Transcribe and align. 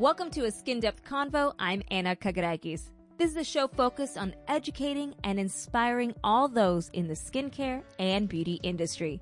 Welcome 0.00 0.30
to 0.30 0.46
a 0.46 0.50
Skin 0.50 0.80
Depth 0.80 1.04
Convo. 1.04 1.52
I'm 1.58 1.82
Anna 1.90 2.16
Kagarakis. 2.16 2.88
This 3.18 3.32
is 3.32 3.36
a 3.36 3.44
show 3.44 3.68
focused 3.68 4.16
on 4.16 4.34
educating 4.48 5.14
and 5.24 5.38
inspiring 5.38 6.14
all 6.24 6.48
those 6.48 6.88
in 6.94 7.06
the 7.06 7.12
skincare 7.12 7.82
and 7.98 8.26
beauty 8.26 8.58
industry. 8.62 9.20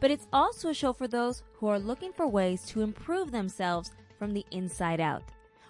But 0.00 0.10
it's 0.10 0.26
also 0.32 0.70
a 0.70 0.74
show 0.74 0.92
for 0.92 1.06
those 1.06 1.44
who 1.52 1.68
are 1.68 1.78
looking 1.78 2.12
for 2.12 2.26
ways 2.26 2.64
to 2.70 2.80
improve 2.80 3.30
themselves 3.30 3.92
from 4.18 4.34
the 4.34 4.44
inside 4.50 4.98
out. 4.98 5.22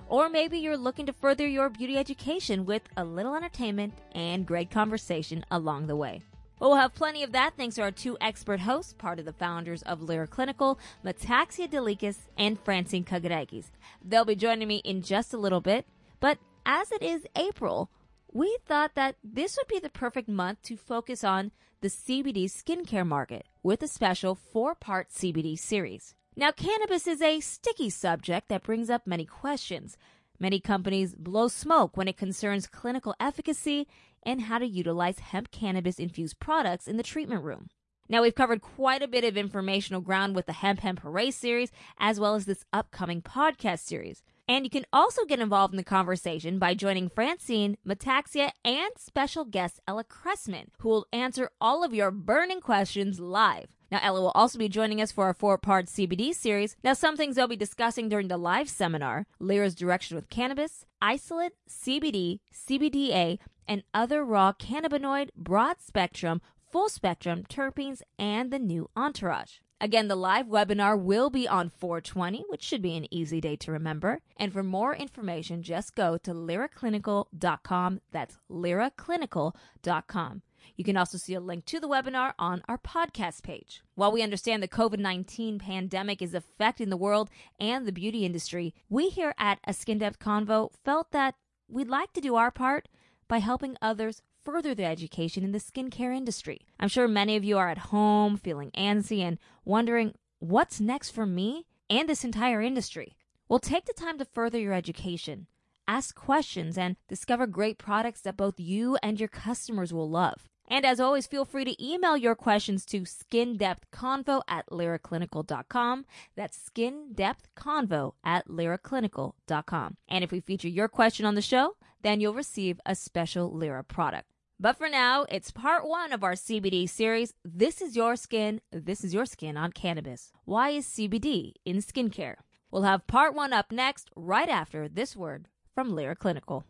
Or 0.09 0.31
maybe 0.31 0.59
you're 0.59 0.79
looking 0.79 1.05
to 1.05 1.13
further 1.13 1.47
your 1.47 1.69
beauty 1.69 1.99
education 1.99 2.65
with 2.65 2.81
a 2.97 3.05
little 3.05 3.35
entertainment 3.35 3.93
and 4.13 4.47
great 4.47 4.71
conversation 4.71 5.45
along 5.51 5.87
the 5.87 5.97
way. 5.97 6.23
Well, 6.59 6.77
have 6.77 6.95
plenty 6.95 7.23
of 7.23 7.33
that 7.33 7.53
thanks 7.59 7.75
to 7.75 7.83
our 7.83 7.91
two 7.91 8.17
expert 8.19 8.61
hosts, 8.61 8.95
part 8.95 9.19
of 9.19 9.27
the 9.27 9.33
founders 9.35 9.83
of 9.83 10.03
Lira 10.03 10.27
Clinical, 10.27 10.79
Metaxia 11.05 11.69
Delikas 11.69 12.17
and 12.39 12.59
Francine 12.59 13.05
Kagarakis. 13.05 13.67
They'll 14.03 14.25
be 14.25 14.37
joining 14.37 14.67
me 14.67 14.77
in 14.77 15.03
just 15.03 15.35
a 15.35 15.39
little 15.39 15.61
bit, 15.61 15.85
but 16.19 16.39
as 16.65 16.91
it 16.93 17.03
is 17.03 17.27
April, 17.37 17.91
we 18.33 18.57
thought 18.65 18.95
that 18.95 19.17
this 19.23 19.59
would 19.59 19.69
be 19.69 19.79
the 19.79 19.91
perfect 19.91 20.31
month 20.31 20.63
to 20.63 20.79
focus 20.79 21.23
on 21.23 21.53
the 21.83 21.89
CBD 21.89 22.47
skincare 22.47 23.07
market 23.07 23.47
with 23.63 23.83
a 23.83 23.89
special 23.89 24.35
four 24.35 24.75
part 24.75 25.11
CBD 25.11 25.59
series. 25.59 26.15
Now, 26.37 26.53
cannabis 26.53 27.07
is 27.07 27.21
a 27.21 27.41
sticky 27.41 27.91
subject 27.91 28.49
that 28.49 28.63
brings 28.63 28.89
up 28.89 29.07
many 29.07 29.27
questions. 29.27 29.99
Many 30.39 30.61
companies 30.61 31.15
blow 31.15 31.49
smoke 31.49 31.97
when 31.97 32.09
it 32.09 32.17
concerns 32.17 32.67
clinical 32.67 33.15
efficacy 33.21 33.87
and 34.27 34.43
how 34.43 34.59
to 34.59 34.67
utilize 34.67 35.21
hemp 35.21 35.51
cannabis 35.51 35.99
infused 35.99 36.39
products 36.39 36.87
in 36.87 36.99
the 36.99 37.03
treatment 37.03 37.43
room. 37.45 37.69
Now, 38.09 38.23
we've 38.23 38.35
covered 38.35 38.61
quite 38.61 39.03
a 39.03 39.09
bit 39.09 39.25
of 39.25 39.37
informational 39.37 40.01
ground 40.01 40.37
with 40.37 40.47
the 40.47 40.53
Hemp 40.53 40.81
Hemp 40.81 41.01
Hooray 41.01 41.31
series, 41.31 41.73
as 41.99 42.21
well 42.21 42.35
as 42.35 42.45
this 42.45 42.65
upcoming 42.73 43.21
podcast 43.23 43.81
series. 43.81 44.23
And 44.49 44.65
you 44.65 44.71
can 44.71 44.87
also 44.93 45.25
get 45.25 45.41
involved 45.41 45.75
in 45.75 45.77
the 45.77 45.83
conversation 45.83 46.61
by 46.61 46.75
joining 46.75 47.09
Francine, 47.09 47.79
Metaxia, 47.87 48.51
and 48.65 48.93
special 48.97 49.45
guest 49.45 49.81
Ella 49.89 50.05
Cressman, 50.05 50.71
who 50.79 50.89
will 50.89 51.07
answer 51.13 51.51
all 51.61 51.83
of 51.83 51.93
your 51.93 52.13
burning 52.13 52.61
questions 52.61 53.19
live. 53.19 53.67
Now, 53.91 53.99
Ella 54.03 54.21
will 54.21 54.33
also 54.35 54.59
be 54.59 54.69
joining 54.69 55.01
us 55.01 55.11
for 55.11 55.25
our 55.25 55.35
four 55.35 55.59
part 55.59 55.87
CBD 55.87 56.33
series. 56.33 56.77
Now, 56.85 56.93
some 56.93 57.17
things 57.17 57.35
they'll 57.35 57.49
be 57.49 57.57
discussing 57.57 58.09
during 58.09 58.29
the 58.29 58.37
live 58.37 58.69
seminar 58.69 59.27
Lira's 59.41 59.75
direction 59.75 60.15
with 60.15 60.29
cannabis, 60.29 60.85
isolate, 61.03 61.53
CBD, 61.69 62.41
CBDA, 62.53 63.39
and 63.69 63.83
other 63.93 64.25
raw 64.25 64.53
cannabinoid, 64.53 65.31
broad 65.37 65.81
spectrum, 65.81 66.41
full 66.71 66.89
spectrum 66.89 67.45
terpenes, 67.49 68.03
and 68.19 68.51
the 68.51 68.59
new 68.59 68.91
entourage. 68.97 69.59
Again, 69.79 70.09
the 70.09 70.17
live 70.17 70.47
webinar 70.47 70.99
will 70.99 71.29
be 71.29 71.47
on 71.47 71.69
420, 71.69 72.47
which 72.49 72.63
should 72.63 72.81
be 72.81 72.97
an 72.97 73.13
easy 73.13 73.43
day 73.43 73.57
to 73.57 73.73
remember. 73.73 74.21
And 74.39 74.51
for 74.51 74.63
more 74.63 74.97
information, 74.97 75.63
just 75.63 75.95
go 75.95 76.17
to 76.19 76.33
liraclinical.com. 76.33 78.01
That's 78.11 78.39
liraclinical.com. 78.51 80.43
You 80.77 80.85
can 80.85 80.97
also 80.97 81.19
see 81.19 81.35
a 81.35 81.41
link 81.41 81.67
to 81.67 81.79
the 81.79 81.89
webinar 81.89 82.33
on 82.39 82.63
our 82.69 82.79
podcast 82.79 83.43
page. 83.43 83.83
While 83.95 84.13
we 84.13 84.23
understand 84.23 84.63
the 84.63 84.69
COVID 84.69 84.99
19 84.99 85.59
pandemic 85.59 86.23
is 86.23 86.35
affecting 86.35 86.89
the 86.89 86.97
world 86.97 87.29
and 87.61 87.87
the 87.87 87.93
beauty 87.93 88.25
industry, 88.25 88.75
we 88.89 89.11
here 89.11 89.35
at 89.39 89.59
A 89.65 89.75
Skin 89.75 89.99
Depth 89.99 90.19
Convo 90.19 90.71
felt 90.85 91.13
that 91.13 91.35
we'd 91.69 91.89
like 91.89 92.13
to 92.15 92.21
do 92.21 92.37
our 92.37 92.51
part 92.51 92.89
by 93.29 93.39
helping 93.39 93.77
others 93.81 94.23
further 94.45 94.75
their 94.75 94.91
education 94.91 95.43
in 95.43 95.53
the 95.53 95.59
skincare 95.59 96.17
industry. 96.17 96.61
I'm 96.79 96.89
sure 96.89 97.09
many 97.09 97.37
of 97.37 97.45
you 97.45 97.59
are 97.59 97.69
at 97.69 97.79
home 97.79 98.37
feeling 98.37 98.71
antsy 98.73 99.21
and 99.21 99.39
wondering 99.65 100.15
what's 100.39 100.81
next 100.81 101.11
for 101.11 101.27
me 101.27 101.67
and 101.91 102.09
this 102.09 102.25
entire 102.25 102.63
industry. 102.63 103.17
Well, 103.49 103.59
take 103.59 103.85
the 103.87 103.93
time 103.93 104.19
to 104.19 104.25
further 104.25 104.59
your 104.59 104.73
education, 104.73 105.47
ask 105.89 106.15
questions, 106.15 106.79
and 106.79 106.97
discover 107.09 107.47
great 107.47 107.79
products 107.79 108.21
that 108.23 108.37
both 108.37 108.59
you 108.59 108.97
and 109.03 109.19
your 109.19 109.29
customers 109.29 109.93
will 109.93 110.11
love. 110.11 110.49
And 110.69 110.85
as 110.85 111.01
always, 111.01 111.27
feel 111.27 111.45
free 111.45 111.65
to 111.65 111.85
email 111.85 112.17
your 112.17 112.35
questions 112.35 112.85
to 112.87 113.03
skindepthconvo 113.03 114.43
at 114.49 114.67
liraclinical.com. 114.69 116.07
That's 116.35 116.71
skindepthconvo 116.71 118.13
at 118.25 118.49
liraclinical.com. 118.49 119.97
And 120.09 120.25
if 120.25 120.33
we 120.33 120.41
feature 120.41 120.69
your 120.69 120.89
question 120.89 121.27
on 121.27 121.35
the 121.35 121.43
show, 121.43 121.77
then 122.03 122.21
you'll 122.21 122.35
receive 122.35 122.81
a 122.85 122.95
special 122.95 123.53
Lira 123.53 123.85
product. 123.85 124.29
But 124.59 124.79
for 124.79 124.89
now, 124.89 125.27
it's 125.29 125.51
part 125.51 125.87
one 125.87 126.13
of 126.13 126.25
our 126.25 126.33
CBD 126.33 126.89
series. 126.89 127.35
This 127.45 127.83
is 127.83 127.95
your 127.95 128.17
skin. 128.17 128.63
This 128.73 129.05
is 129.05 129.13
your 129.13 129.27
skin 129.27 129.57
on 129.57 129.73
cannabis. 129.73 130.33
Why 130.45 130.71
is 130.71 130.87
CBD 130.87 131.53
in 131.65 131.77
skincare? 131.79 132.37
We'll 132.71 132.83
have 132.83 133.07
part 133.07 133.35
one 133.35 133.53
up 133.53 133.71
next, 133.71 134.11
right 134.17 134.49
after 134.49 134.89
this 134.89 135.15
word 135.15 135.49
from 135.75 135.95
Lira 135.95 136.17
Clinical. 136.17 136.65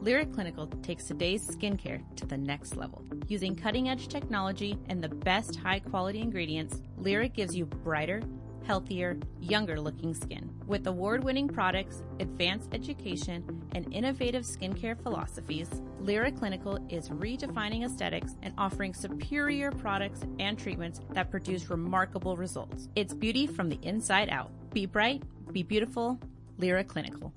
Lira 0.00 0.26
Clinical 0.26 0.66
takes 0.82 1.04
today's 1.04 1.46
skincare 1.48 2.02
to 2.16 2.26
the 2.26 2.36
next 2.36 2.76
level. 2.76 3.02
Using 3.28 3.56
cutting 3.56 3.88
edge 3.88 4.08
technology 4.08 4.78
and 4.88 5.02
the 5.02 5.08
best 5.08 5.56
high 5.56 5.80
quality 5.80 6.20
ingredients, 6.20 6.82
Lira 6.98 7.28
gives 7.28 7.56
you 7.56 7.66
brighter, 7.66 8.22
healthier, 8.64 9.16
younger 9.40 9.80
looking 9.80 10.12
skin. 10.12 10.50
With 10.66 10.86
award 10.86 11.24
winning 11.24 11.48
products, 11.48 12.02
advanced 12.20 12.74
education, 12.74 13.64
and 13.74 13.92
innovative 13.92 14.44
skincare 14.44 15.00
philosophies, 15.02 15.70
Lira 16.00 16.30
Clinical 16.30 16.78
is 16.88 17.08
redefining 17.08 17.84
aesthetics 17.84 18.36
and 18.42 18.52
offering 18.58 18.92
superior 18.92 19.70
products 19.72 20.20
and 20.38 20.58
treatments 20.58 21.00
that 21.12 21.30
produce 21.30 21.70
remarkable 21.70 22.36
results. 22.36 22.88
It's 22.96 23.14
beauty 23.14 23.46
from 23.46 23.68
the 23.68 23.78
inside 23.82 24.28
out. 24.28 24.50
Be 24.72 24.86
bright, 24.86 25.22
be 25.52 25.62
beautiful, 25.62 26.20
Lira 26.58 26.84
Clinical. 26.84 27.32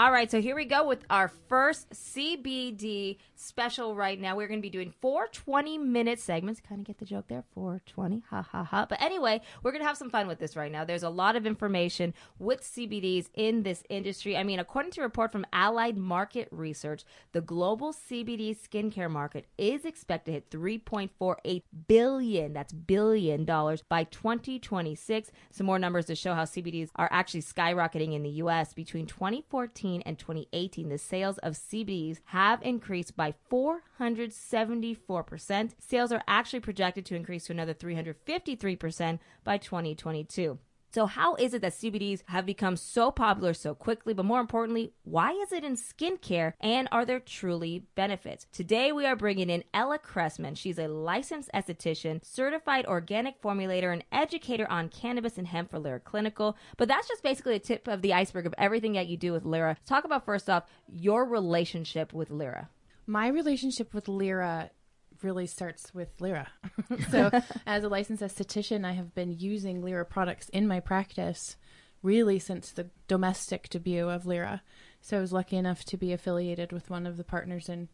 All 0.00 0.10
right, 0.10 0.30
so 0.30 0.40
here 0.40 0.56
we 0.56 0.64
go 0.64 0.88
with 0.88 1.04
our 1.10 1.28
first 1.28 1.90
CBD 1.90 3.18
special 3.34 3.94
right 3.94 4.18
now. 4.18 4.34
We're 4.34 4.48
going 4.48 4.60
to 4.60 4.62
be 4.62 4.70
doing 4.70 4.94
four 5.02 5.26
20 5.26 5.76
minute 5.76 6.18
segments. 6.18 6.58
Kind 6.58 6.80
of 6.80 6.86
get 6.86 6.96
the 6.96 7.04
joke 7.04 7.26
there? 7.28 7.44
420, 7.52 8.22
ha 8.30 8.40
ha 8.40 8.64
ha. 8.64 8.86
But 8.88 9.02
anyway, 9.02 9.42
we're 9.62 9.72
going 9.72 9.82
to 9.82 9.86
have 9.86 9.98
some 9.98 10.08
fun 10.08 10.26
with 10.26 10.38
this 10.38 10.56
right 10.56 10.72
now. 10.72 10.86
There's 10.86 11.02
a 11.02 11.10
lot 11.10 11.36
of 11.36 11.44
information 11.44 12.14
with 12.38 12.62
CBDs 12.62 13.26
in 13.34 13.62
this 13.62 13.84
industry. 13.90 14.38
I 14.38 14.42
mean, 14.42 14.58
according 14.58 14.92
to 14.92 15.02
a 15.02 15.04
report 15.04 15.32
from 15.32 15.44
Allied 15.52 15.98
Market 15.98 16.48
Research, 16.50 17.04
the 17.32 17.42
global 17.42 17.92
CBD 17.92 18.56
skincare 18.56 19.10
market 19.10 19.48
is 19.58 19.84
expected 19.84 20.50
to 20.50 20.58
hit 20.62 20.80
3.48 20.82 21.62
billion, 21.88 22.54
that's 22.54 22.72
billion 22.72 23.44
dollars 23.44 23.82
by 23.82 24.04
2026. 24.04 25.30
Some 25.50 25.66
more 25.66 25.78
numbers 25.78 26.06
to 26.06 26.14
show 26.14 26.32
how 26.32 26.44
CBDs 26.44 26.88
are 26.96 27.10
actually 27.12 27.42
skyrocketing 27.42 28.14
in 28.14 28.22
the 28.22 28.30
US 28.30 28.72
between 28.72 29.04
2014 29.04 29.89
and 29.98 30.18
2018, 30.18 30.88
the 30.88 30.98
sales 30.98 31.38
of 31.38 31.54
CBDs 31.54 32.18
have 32.26 32.62
increased 32.62 33.16
by 33.16 33.34
474%. 33.50 35.70
Sales 35.78 36.12
are 36.12 36.22
actually 36.26 36.60
projected 36.60 37.04
to 37.06 37.16
increase 37.16 37.46
to 37.46 37.52
another 37.52 37.74
353% 37.74 39.18
by 39.44 39.58
2022. 39.58 40.58
So, 40.92 41.06
how 41.06 41.36
is 41.36 41.54
it 41.54 41.62
that 41.62 41.74
CBDs 41.74 42.22
have 42.26 42.44
become 42.44 42.76
so 42.76 43.12
popular 43.12 43.54
so 43.54 43.76
quickly? 43.76 44.12
But 44.12 44.24
more 44.24 44.40
importantly, 44.40 44.92
why 45.04 45.30
is 45.30 45.52
it 45.52 45.62
in 45.62 45.76
skincare 45.76 46.54
and 46.60 46.88
are 46.90 47.04
there 47.04 47.20
truly 47.20 47.84
benefits? 47.94 48.48
Today, 48.50 48.90
we 48.90 49.06
are 49.06 49.14
bringing 49.14 49.50
in 49.50 49.62
Ella 49.72 50.00
Cressman. 50.00 50.56
She's 50.56 50.80
a 50.80 50.88
licensed 50.88 51.48
esthetician, 51.54 52.24
certified 52.24 52.86
organic 52.86 53.40
formulator, 53.40 53.92
and 53.92 54.02
educator 54.10 54.68
on 54.68 54.88
cannabis 54.88 55.38
and 55.38 55.46
hemp 55.46 55.70
for 55.70 55.78
Lira 55.78 56.00
Clinical. 56.00 56.56
But 56.76 56.88
that's 56.88 57.06
just 57.06 57.22
basically 57.22 57.54
a 57.54 57.60
tip 57.60 57.86
of 57.86 58.02
the 58.02 58.12
iceberg 58.12 58.46
of 58.46 58.54
everything 58.58 58.94
that 58.94 59.06
you 59.06 59.16
do 59.16 59.32
with 59.32 59.44
Lira. 59.44 59.76
Talk 59.86 60.02
about 60.02 60.24
first 60.24 60.50
off 60.50 60.64
your 60.88 61.24
relationship 61.24 62.12
with 62.12 62.30
Lira. 62.30 62.68
My 63.06 63.28
relationship 63.28 63.94
with 63.94 64.08
Lira 64.08 64.70
really 65.22 65.46
starts 65.46 65.94
with 65.94 66.08
Lira. 66.20 66.48
so, 67.10 67.30
as 67.66 67.84
a 67.84 67.88
licensed 67.88 68.22
esthetician, 68.22 68.84
I 68.84 68.92
have 68.92 69.14
been 69.14 69.38
using 69.38 69.82
Lira 69.82 70.04
products 70.04 70.48
in 70.50 70.66
my 70.66 70.80
practice 70.80 71.56
really 72.02 72.38
since 72.38 72.72
the 72.72 72.88
domestic 73.08 73.68
debut 73.68 74.08
of 74.08 74.26
Lira. 74.26 74.62
So, 75.00 75.18
I 75.18 75.20
was 75.20 75.32
lucky 75.32 75.56
enough 75.56 75.84
to 75.86 75.96
be 75.96 76.12
affiliated 76.12 76.72
with 76.72 76.90
one 76.90 77.06
of 77.06 77.16
the 77.16 77.24
partners 77.24 77.68
in 77.68 77.88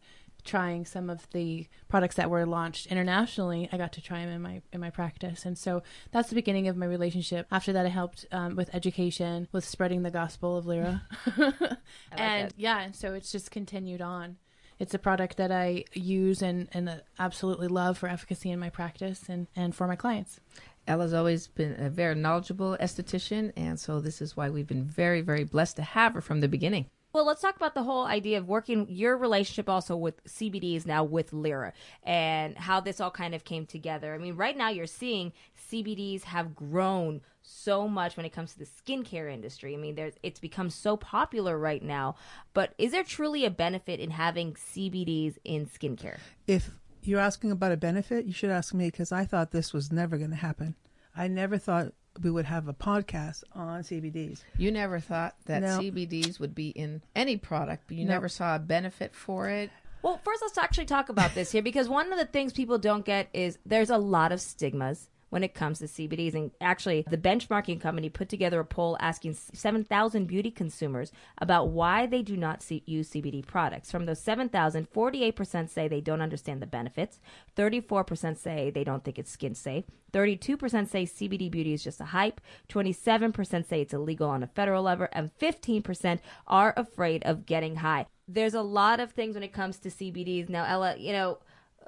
trying 0.47 0.85
some 0.85 1.09
of 1.09 1.29
the 1.31 1.67
products 1.89 2.15
that 2.15 2.29
were 2.29 2.45
launched 2.45 2.87
internationally. 2.87 3.69
I 3.71 3.77
got 3.77 3.93
to 3.93 4.01
try 4.01 4.25
them 4.25 4.33
in 4.33 4.41
my 4.41 4.61
in 4.71 4.79
my 4.79 4.89
practice, 4.89 5.45
and 5.45 5.57
so 5.57 5.83
that's 6.11 6.29
the 6.29 6.35
beginning 6.35 6.67
of 6.67 6.77
my 6.77 6.85
relationship. 6.85 7.47
After 7.51 7.73
that, 7.73 7.85
I 7.85 7.89
helped 7.89 8.25
um, 8.31 8.55
with 8.55 8.73
education, 8.73 9.47
with 9.51 9.65
spreading 9.65 10.03
the 10.03 10.11
gospel 10.11 10.57
of 10.57 10.65
Lira, 10.65 11.03
like 11.37 11.77
and 12.11 12.47
it. 12.47 12.53
yeah, 12.57 12.79
and 12.79 12.95
so 12.95 13.13
it's 13.13 13.31
just 13.31 13.51
continued 13.51 14.01
on 14.01 14.37
it's 14.79 14.93
a 14.93 14.99
product 14.99 15.37
that 15.37 15.51
I 15.51 15.85
use 15.93 16.41
and, 16.41 16.67
and 16.71 16.89
uh, 16.89 16.95
absolutely 17.19 17.67
love 17.67 17.97
for 17.97 18.07
efficacy 18.07 18.51
in 18.51 18.59
my 18.59 18.69
practice 18.69 19.23
and, 19.27 19.47
and 19.55 19.75
for 19.75 19.87
my 19.87 19.95
clients. 19.95 20.39
Ella's 20.87 21.13
always 21.13 21.47
been 21.47 21.75
a 21.79 21.89
very 21.89 22.15
knowledgeable 22.15 22.77
esthetician, 22.79 23.51
and 23.57 23.79
so 23.79 23.99
this 23.99 24.21
is 24.21 24.37
why 24.37 24.49
we've 24.49 24.67
been 24.67 24.85
very, 24.85 25.21
very 25.21 25.43
blessed 25.43 25.75
to 25.77 25.81
have 25.81 26.13
her 26.13 26.21
from 26.21 26.39
the 26.39 26.47
beginning. 26.47 26.85
Well, 27.13 27.25
let's 27.25 27.41
talk 27.41 27.55
about 27.55 27.73
the 27.73 27.83
whole 27.83 28.05
idea 28.05 28.37
of 28.37 28.47
working 28.47 28.85
your 28.89 29.17
relationship 29.17 29.67
also 29.67 29.95
with 29.95 30.23
CBDs 30.25 30.85
now 30.85 31.03
with 31.03 31.33
Lira 31.33 31.73
and 32.03 32.57
how 32.57 32.79
this 32.79 33.01
all 33.01 33.11
kind 33.11 33.33
of 33.33 33.43
came 33.43 33.65
together. 33.65 34.13
I 34.13 34.17
mean, 34.17 34.35
right 34.35 34.55
now 34.55 34.69
you're 34.69 34.85
seeing 34.85 35.33
CBDs 35.71 36.25
have 36.25 36.55
grown 36.55 37.21
so 37.47 37.87
much 37.87 38.17
when 38.17 38.25
it 38.25 38.33
comes 38.33 38.53
to 38.53 38.59
the 38.59 38.65
skincare 38.65 39.31
industry. 39.31 39.73
I 39.73 39.77
mean, 39.77 39.95
there's 39.95 40.13
it's 40.21 40.39
become 40.39 40.69
so 40.69 40.97
popular 40.97 41.57
right 41.57 41.81
now. 41.81 42.15
But 42.53 42.73
is 42.77 42.91
there 42.91 43.03
truly 43.03 43.45
a 43.45 43.49
benefit 43.49 43.99
in 43.99 44.11
having 44.11 44.53
CBDs 44.53 45.37
in 45.43 45.65
skincare? 45.65 46.17
If 46.45 46.71
you're 47.03 47.19
asking 47.21 47.51
about 47.51 47.71
a 47.71 47.77
benefit, 47.77 48.25
you 48.25 48.33
should 48.33 48.49
ask 48.49 48.73
me 48.73 48.87
because 48.87 49.11
I 49.11 49.25
thought 49.25 49.51
this 49.51 49.73
was 49.73 49.91
never 49.91 50.17
going 50.17 50.31
to 50.31 50.35
happen. 50.35 50.75
I 51.15 51.27
never 51.27 51.57
thought 51.57 51.93
we 52.21 52.29
would 52.31 52.45
have 52.45 52.67
a 52.67 52.73
podcast 52.73 53.43
on 53.53 53.81
CBDs. 53.83 54.41
You 54.57 54.71
never 54.71 54.99
thought 54.99 55.35
that 55.45 55.61
No. 55.61 55.79
CBDs 55.79 56.39
would 56.39 56.53
be 56.53 56.69
in 56.69 57.01
any 57.15 57.37
product, 57.37 57.83
but 57.87 57.95
you 57.97 58.05
No. 58.05 58.13
never 58.13 58.27
saw 58.27 58.55
a 58.55 58.59
benefit 58.59 59.15
for 59.15 59.49
it. 59.49 59.69
Well, 60.01 60.19
first 60.23 60.41
let's 60.41 60.57
actually 60.57 60.85
talk 60.85 61.09
about 61.09 61.33
this 61.33 61.51
here 61.51 61.61
because 61.61 61.87
one 61.87 62.11
of 62.11 62.19
the 62.19 62.25
things 62.25 62.53
people 62.53 62.77
don't 62.77 63.05
get 63.05 63.29
is 63.33 63.57
there's 63.65 63.89
a 63.89 63.97
lot 63.97 64.31
of 64.31 64.41
stigmas 64.41 65.09
when 65.29 65.43
it 65.43 65.53
comes 65.53 65.79
to 65.79 65.85
CBDs. 65.85 66.33
And 66.33 66.51
actually, 66.61 67.03
the 67.09 67.17
benchmarking 67.17 67.81
company 67.81 68.09
put 68.09 68.29
together 68.29 68.59
a 68.59 68.65
poll 68.65 68.97
asking 68.99 69.37
7,000 69.53 70.25
beauty 70.25 70.51
consumers 70.51 71.11
about 71.37 71.69
why 71.69 72.05
they 72.05 72.21
do 72.21 72.37
not 72.37 72.61
see, 72.61 72.83
use 72.85 73.09
CBD 73.09 73.45
products. 73.45 73.91
From 73.91 74.05
those 74.05 74.19
7,000, 74.19 74.91
48% 74.91 75.69
say 75.69 75.87
they 75.87 76.01
don't 76.01 76.21
understand 76.21 76.61
the 76.61 76.67
benefits, 76.67 77.19
34% 77.55 78.37
say 78.37 78.69
they 78.69 78.83
don't 78.83 79.03
think 79.03 79.19
it's 79.19 79.31
skin 79.31 79.55
safe, 79.55 79.85
32% 80.13 80.87
say 80.87 81.03
CBD 81.03 81.51
beauty 81.51 81.73
is 81.73 81.83
just 81.83 82.01
a 82.01 82.05
hype, 82.05 82.41
27% 82.69 83.67
say 83.67 83.81
it's 83.81 83.93
illegal 83.93 84.29
on 84.29 84.43
a 84.43 84.47
federal 84.47 84.83
level, 84.83 85.07
and 85.11 85.31
15% 85.37 86.19
are 86.47 86.73
afraid 86.77 87.23
of 87.23 87.45
getting 87.45 87.77
high. 87.77 88.05
There's 88.27 88.53
a 88.53 88.61
lot 88.61 88.99
of 88.99 89.11
things 89.11 89.35
when 89.35 89.43
it 89.43 89.53
comes 89.53 89.77
to 89.79 89.89
CBDs. 89.89 90.49
Now, 90.49 90.65
Ella, 90.65 90.95
you 90.97 91.13
know, 91.13 91.39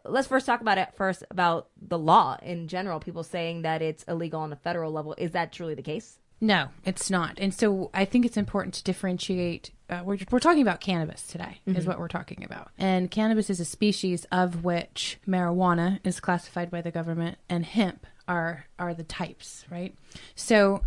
let's 0.09 0.27
first 0.27 0.45
talk 0.45 0.61
about 0.61 0.77
it 0.77 0.89
first 0.95 1.23
about 1.29 1.69
the 1.81 1.97
law 1.97 2.38
in 2.41 2.67
general. 2.67 3.00
People 3.00 3.23
saying 3.23 3.61
that 3.63 3.81
it's 3.81 4.03
illegal 4.03 4.41
on 4.41 4.51
a 4.51 4.56
federal 4.56 4.91
level. 4.91 5.15
Is 5.17 5.31
that 5.31 5.51
truly 5.51 5.75
the 5.75 5.81
case? 5.81 6.19
No, 6.41 6.69
it's 6.85 7.09
not. 7.09 7.38
And 7.38 7.53
so 7.53 7.89
I 7.94 8.06
think 8.06 8.25
it's 8.25 8.38
important 8.38 8.73
to 8.75 8.83
differentiate. 8.83 9.71
Uh, 9.89 10.01
we're, 10.06 10.17
we're 10.31 10.39
talking 10.39 10.61
about 10.61 10.79
cannabis 10.79 11.23
today, 11.23 11.59
is 11.65 11.85
what 11.85 12.00
we're 12.00 12.07
talking 12.07 12.44
about. 12.44 12.71
And 12.77 13.11
cannabis 13.11 13.50
is 13.50 13.59
a 13.59 13.65
species 13.65 14.25
of 14.31 14.63
which 14.63 15.17
marijuana 15.27 16.00
is 16.06 16.19
classified 16.19 16.71
by 16.71 16.81
the 16.81 16.91
government 16.91 17.39
and 17.50 17.65
hemp 17.65 18.06
are, 18.27 18.67
are 18.77 18.94
the 18.94 19.03
types, 19.03 19.65
right? 19.69 19.95
So 20.35 20.83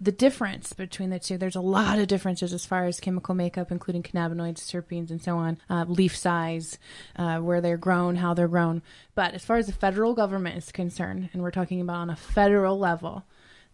the 0.00 0.12
difference 0.12 0.72
between 0.72 1.10
the 1.10 1.18
two, 1.18 1.38
there's 1.38 1.56
a 1.56 1.60
lot 1.60 1.98
of 1.98 2.06
differences 2.06 2.52
as 2.52 2.64
far 2.64 2.84
as 2.84 3.00
chemical 3.00 3.34
makeup, 3.34 3.72
including 3.72 4.02
cannabinoids, 4.02 4.60
terpenes, 4.66 5.10
and 5.10 5.22
so 5.22 5.36
on, 5.36 5.58
uh, 5.68 5.84
leaf 5.88 6.16
size, 6.16 6.78
uh, 7.16 7.38
where 7.38 7.60
they're 7.60 7.76
grown, 7.76 8.16
how 8.16 8.32
they're 8.34 8.48
grown. 8.48 8.82
But 9.14 9.34
as 9.34 9.44
far 9.44 9.56
as 9.56 9.66
the 9.66 9.72
federal 9.72 10.14
government 10.14 10.56
is 10.56 10.70
concerned, 10.70 11.30
and 11.32 11.42
we're 11.42 11.50
talking 11.50 11.80
about 11.80 11.96
on 11.96 12.10
a 12.10 12.16
federal 12.16 12.78
level, 12.78 13.24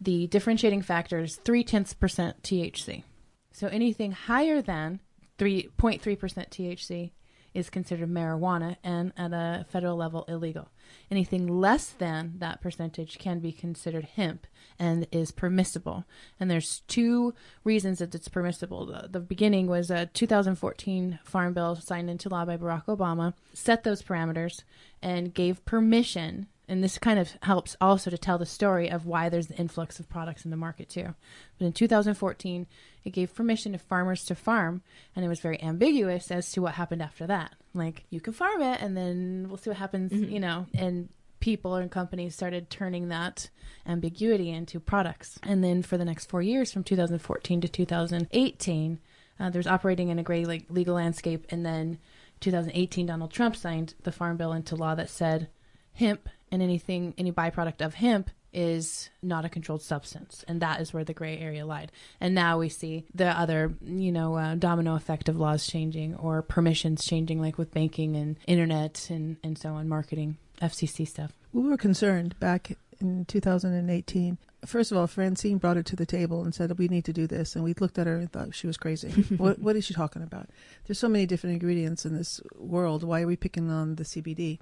the 0.00 0.26
differentiating 0.29 0.82
factor 0.82 1.21
is 1.21 1.37
three 1.37 1.62
tenths 1.62 1.94
percent 1.94 2.43
THC. 2.43 3.05
So 3.53 3.69
anything 3.69 4.12
higher 4.12 4.61
than 4.61 5.00
3.3% 5.38 6.00
THC 6.00 7.11
is 7.53 7.70
considered 7.70 8.11
marijuana 8.11 8.77
and 8.82 9.12
at 9.17 9.32
a 9.32 9.65
federal 9.69 9.97
level 9.97 10.25
illegal. 10.27 10.69
Anything 11.11 11.46
less 11.61 11.91
than 11.91 12.35
that 12.38 12.61
percentage 12.61 13.19
can 13.19 13.41
be 13.41 13.52
considered 13.52 14.05
hemp 14.17 14.46
and 14.79 15.06
is 15.12 15.31
permissible. 15.31 16.05
And 16.41 16.50
there's 16.50 16.81
two 16.88 17.35
reasons 17.62 17.99
that 17.99 18.14
it's 18.14 18.29
permissible. 18.29 18.87
The, 18.87 19.08
the 19.08 19.20
beginning 19.20 19.67
was 19.67 19.91
a 19.91 20.06
2014 20.06 21.20
Farm 21.25 21.52
Bill 21.52 21.76
signed 21.76 22.11
into 22.11 22.29
law 22.29 22.44
by 22.44 22.56
Barack 22.56 22.87
Obama, 22.87 23.35
set 23.52 23.85
those 23.85 24.02
parameters, 24.02 24.62
and 25.02 25.35
gave 25.35 25.64
permission. 25.64 26.46
And 26.67 26.82
this 26.82 26.99
kind 26.99 27.19
of 27.19 27.37
helps 27.43 27.76
also 27.81 28.11
to 28.11 28.19
tell 28.19 28.38
the 28.38 28.46
story 28.46 28.91
of 28.91 29.06
why 29.06 29.29
there's 29.29 29.49
the 29.49 29.56
influx 29.56 30.00
of 30.00 30.08
products 30.08 30.44
in 30.44 30.50
the 30.50 30.56
market 30.56 30.88
too. 30.88 31.14
But 31.58 31.67
in 31.67 31.73
2014, 31.73 32.67
it 33.05 33.11
gave 33.11 33.35
permission 33.35 33.73
to 33.73 33.79
farmers 33.79 34.25
to 34.25 34.35
farm, 34.35 34.82
and 35.14 35.25
it 35.25 35.29
was 35.29 35.41
very 35.41 35.62
ambiguous 35.62 36.31
as 36.31 36.50
to 36.52 36.62
what 36.62 36.75
happened 36.75 37.02
after 37.02 37.26
that. 37.26 37.52
Like, 37.75 38.05
you 38.11 38.21
can 38.21 38.32
farm 38.32 38.62
it, 38.62 38.81
and 38.81 38.97
then 38.97 39.47
we'll 39.49 39.59
see 39.59 39.71
what 39.71 39.79
happens, 39.79 40.12
you 40.12 40.41
know. 40.41 40.67
And 40.75 41.09
people 41.41 41.75
and 41.75 41.91
companies 41.91 42.35
started 42.35 42.71
turning 42.71 43.09
that 43.09 43.50
ambiguity 43.87 44.49
into 44.50 44.81
products. 44.81 45.38
And 45.43 45.62
then 45.62 45.82
for 45.82 45.99
the 45.99 46.05
next 46.05 46.31
four 46.31 46.41
years, 46.41 46.73
from 46.73 46.85
2014 46.85 47.61
to 47.61 47.69
2018, 47.69 48.99
uh, 49.38 49.50
there's 49.50 49.67
operating 49.67 50.09
in 50.09 50.19
a 50.19 50.23
gray 50.23 50.44
like 50.44 50.65
legal 50.71 50.94
landscape. 50.94 51.44
And 51.50 51.67
then 51.67 51.99
2018, 52.41 53.06
Donald 53.06 53.31
Trump 53.31 53.56
signed 53.56 53.94
the 54.05 54.12
Farm 54.12 54.37
Bill 54.37 54.53
into 54.53 54.77
law 54.77 54.94
that 54.94 55.11
said 55.11 55.49
hemp 55.93 56.29
and 56.50 56.62
anything, 56.62 57.12
any 57.19 57.32
byproduct 57.32 57.85
of 57.85 57.94
hemp 57.94 58.31
is 58.55 59.11
not 59.23 59.45
a 59.45 59.49
controlled 59.49 59.83
substance. 59.83 60.45
And 60.49 60.62
that 60.62 60.81
is 60.81 60.95
where 60.95 61.05
the 61.05 61.12
gray 61.12 61.39
area 61.39 61.67
lied. 61.67 61.93
And 62.21 62.35
now 62.35 62.59
we 62.59 62.69
see 62.69 63.05
the 63.15 63.29
other, 63.29 63.75
you 63.85 64.12
know, 64.12 64.37
uh, 64.37 64.55
domino 64.55 64.95
effect 64.95 65.29
of 65.29 65.37
laws 65.37 65.67
changing 65.67 66.15
or 66.15 66.41
permissions 66.43 67.05
changing, 67.05 67.41
like 67.41 67.59
with 67.59 67.75
banking 67.75 68.17
and 68.17 68.37
internet 68.47 69.11
and, 69.11 69.37
and 69.43 69.59
so 69.59 69.71
on, 69.71 69.89
marketing, 69.89 70.39
FCC 70.62 71.06
stuff. 71.06 71.33
We 71.53 71.62
were 71.62 71.77
concerned 71.77 72.39
back 72.41 72.77
in 73.01 73.25
2018. 73.27 74.39
First 74.65 74.93
of 74.93 74.99
all, 74.99 75.06
Francine 75.06 75.59
brought 75.59 75.77
it 75.77 75.85
to 75.87 75.97
the 75.97 76.06
table 76.06 76.43
and 76.43 76.55
said, 76.55 76.79
We 76.79 76.89
need 76.89 77.05
to 77.05 77.12
do 77.12 77.27
this. 77.27 77.55
And 77.55 77.62
we 77.62 77.75
looked 77.75 77.99
at 77.99 78.06
her 78.06 78.17
and 78.17 78.33
thought 78.33 78.55
she 78.55 78.67
was 78.67 78.77
crazy. 78.77 79.11
what, 79.37 79.59
what 79.59 79.77
is 79.77 79.85
she 79.85 79.95
talking 79.95 80.23
about? 80.23 80.49
There's 80.87 80.99
so 80.99 81.09
many 81.09 81.27
different 81.27 81.55
ingredients 81.55 82.06
in 82.06 82.17
this 82.17 82.41
world. 82.56 83.05
Why 83.05 83.23
are 83.23 83.27
we 83.27 83.37
picking 83.37 83.71
on 83.71 83.97
the 83.97 84.05
CBD? 84.05 84.59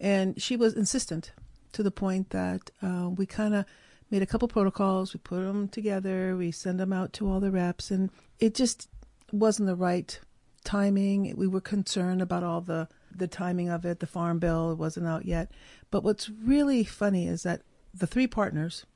And 0.00 0.40
she 0.40 0.56
was 0.56 0.74
insistent 0.74 1.32
to 1.76 1.82
the 1.82 1.90
point 1.90 2.30
that 2.30 2.70
uh, 2.80 3.10
we 3.10 3.26
kind 3.26 3.54
of 3.54 3.66
made 4.10 4.22
a 4.22 4.26
couple 4.26 4.48
protocols. 4.48 5.12
We 5.12 5.20
put 5.20 5.42
them 5.42 5.68
together. 5.68 6.34
We 6.34 6.50
send 6.50 6.80
them 6.80 6.90
out 6.90 7.12
to 7.14 7.28
all 7.28 7.38
the 7.38 7.50
reps. 7.50 7.90
And 7.90 8.08
it 8.38 8.54
just 8.54 8.88
wasn't 9.30 9.66
the 9.66 9.76
right 9.76 10.18
timing. 10.64 11.34
We 11.36 11.46
were 11.46 11.60
concerned 11.60 12.22
about 12.22 12.42
all 12.42 12.62
the, 12.62 12.88
the 13.14 13.28
timing 13.28 13.68
of 13.68 13.84
it. 13.84 14.00
The 14.00 14.06
farm 14.06 14.38
bill 14.38 14.74
wasn't 14.74 15.06
out 15.06 15.26
yet. 15.26 15.50
But 15.90 16.02
what's 16.02 16.30
really 16.30 16.82
funny 16.82 17.28
is 17.28 17.42
that 17.42 17.60
the 17.92 18.06
three 18.06 18.26
partners 18.26 18.86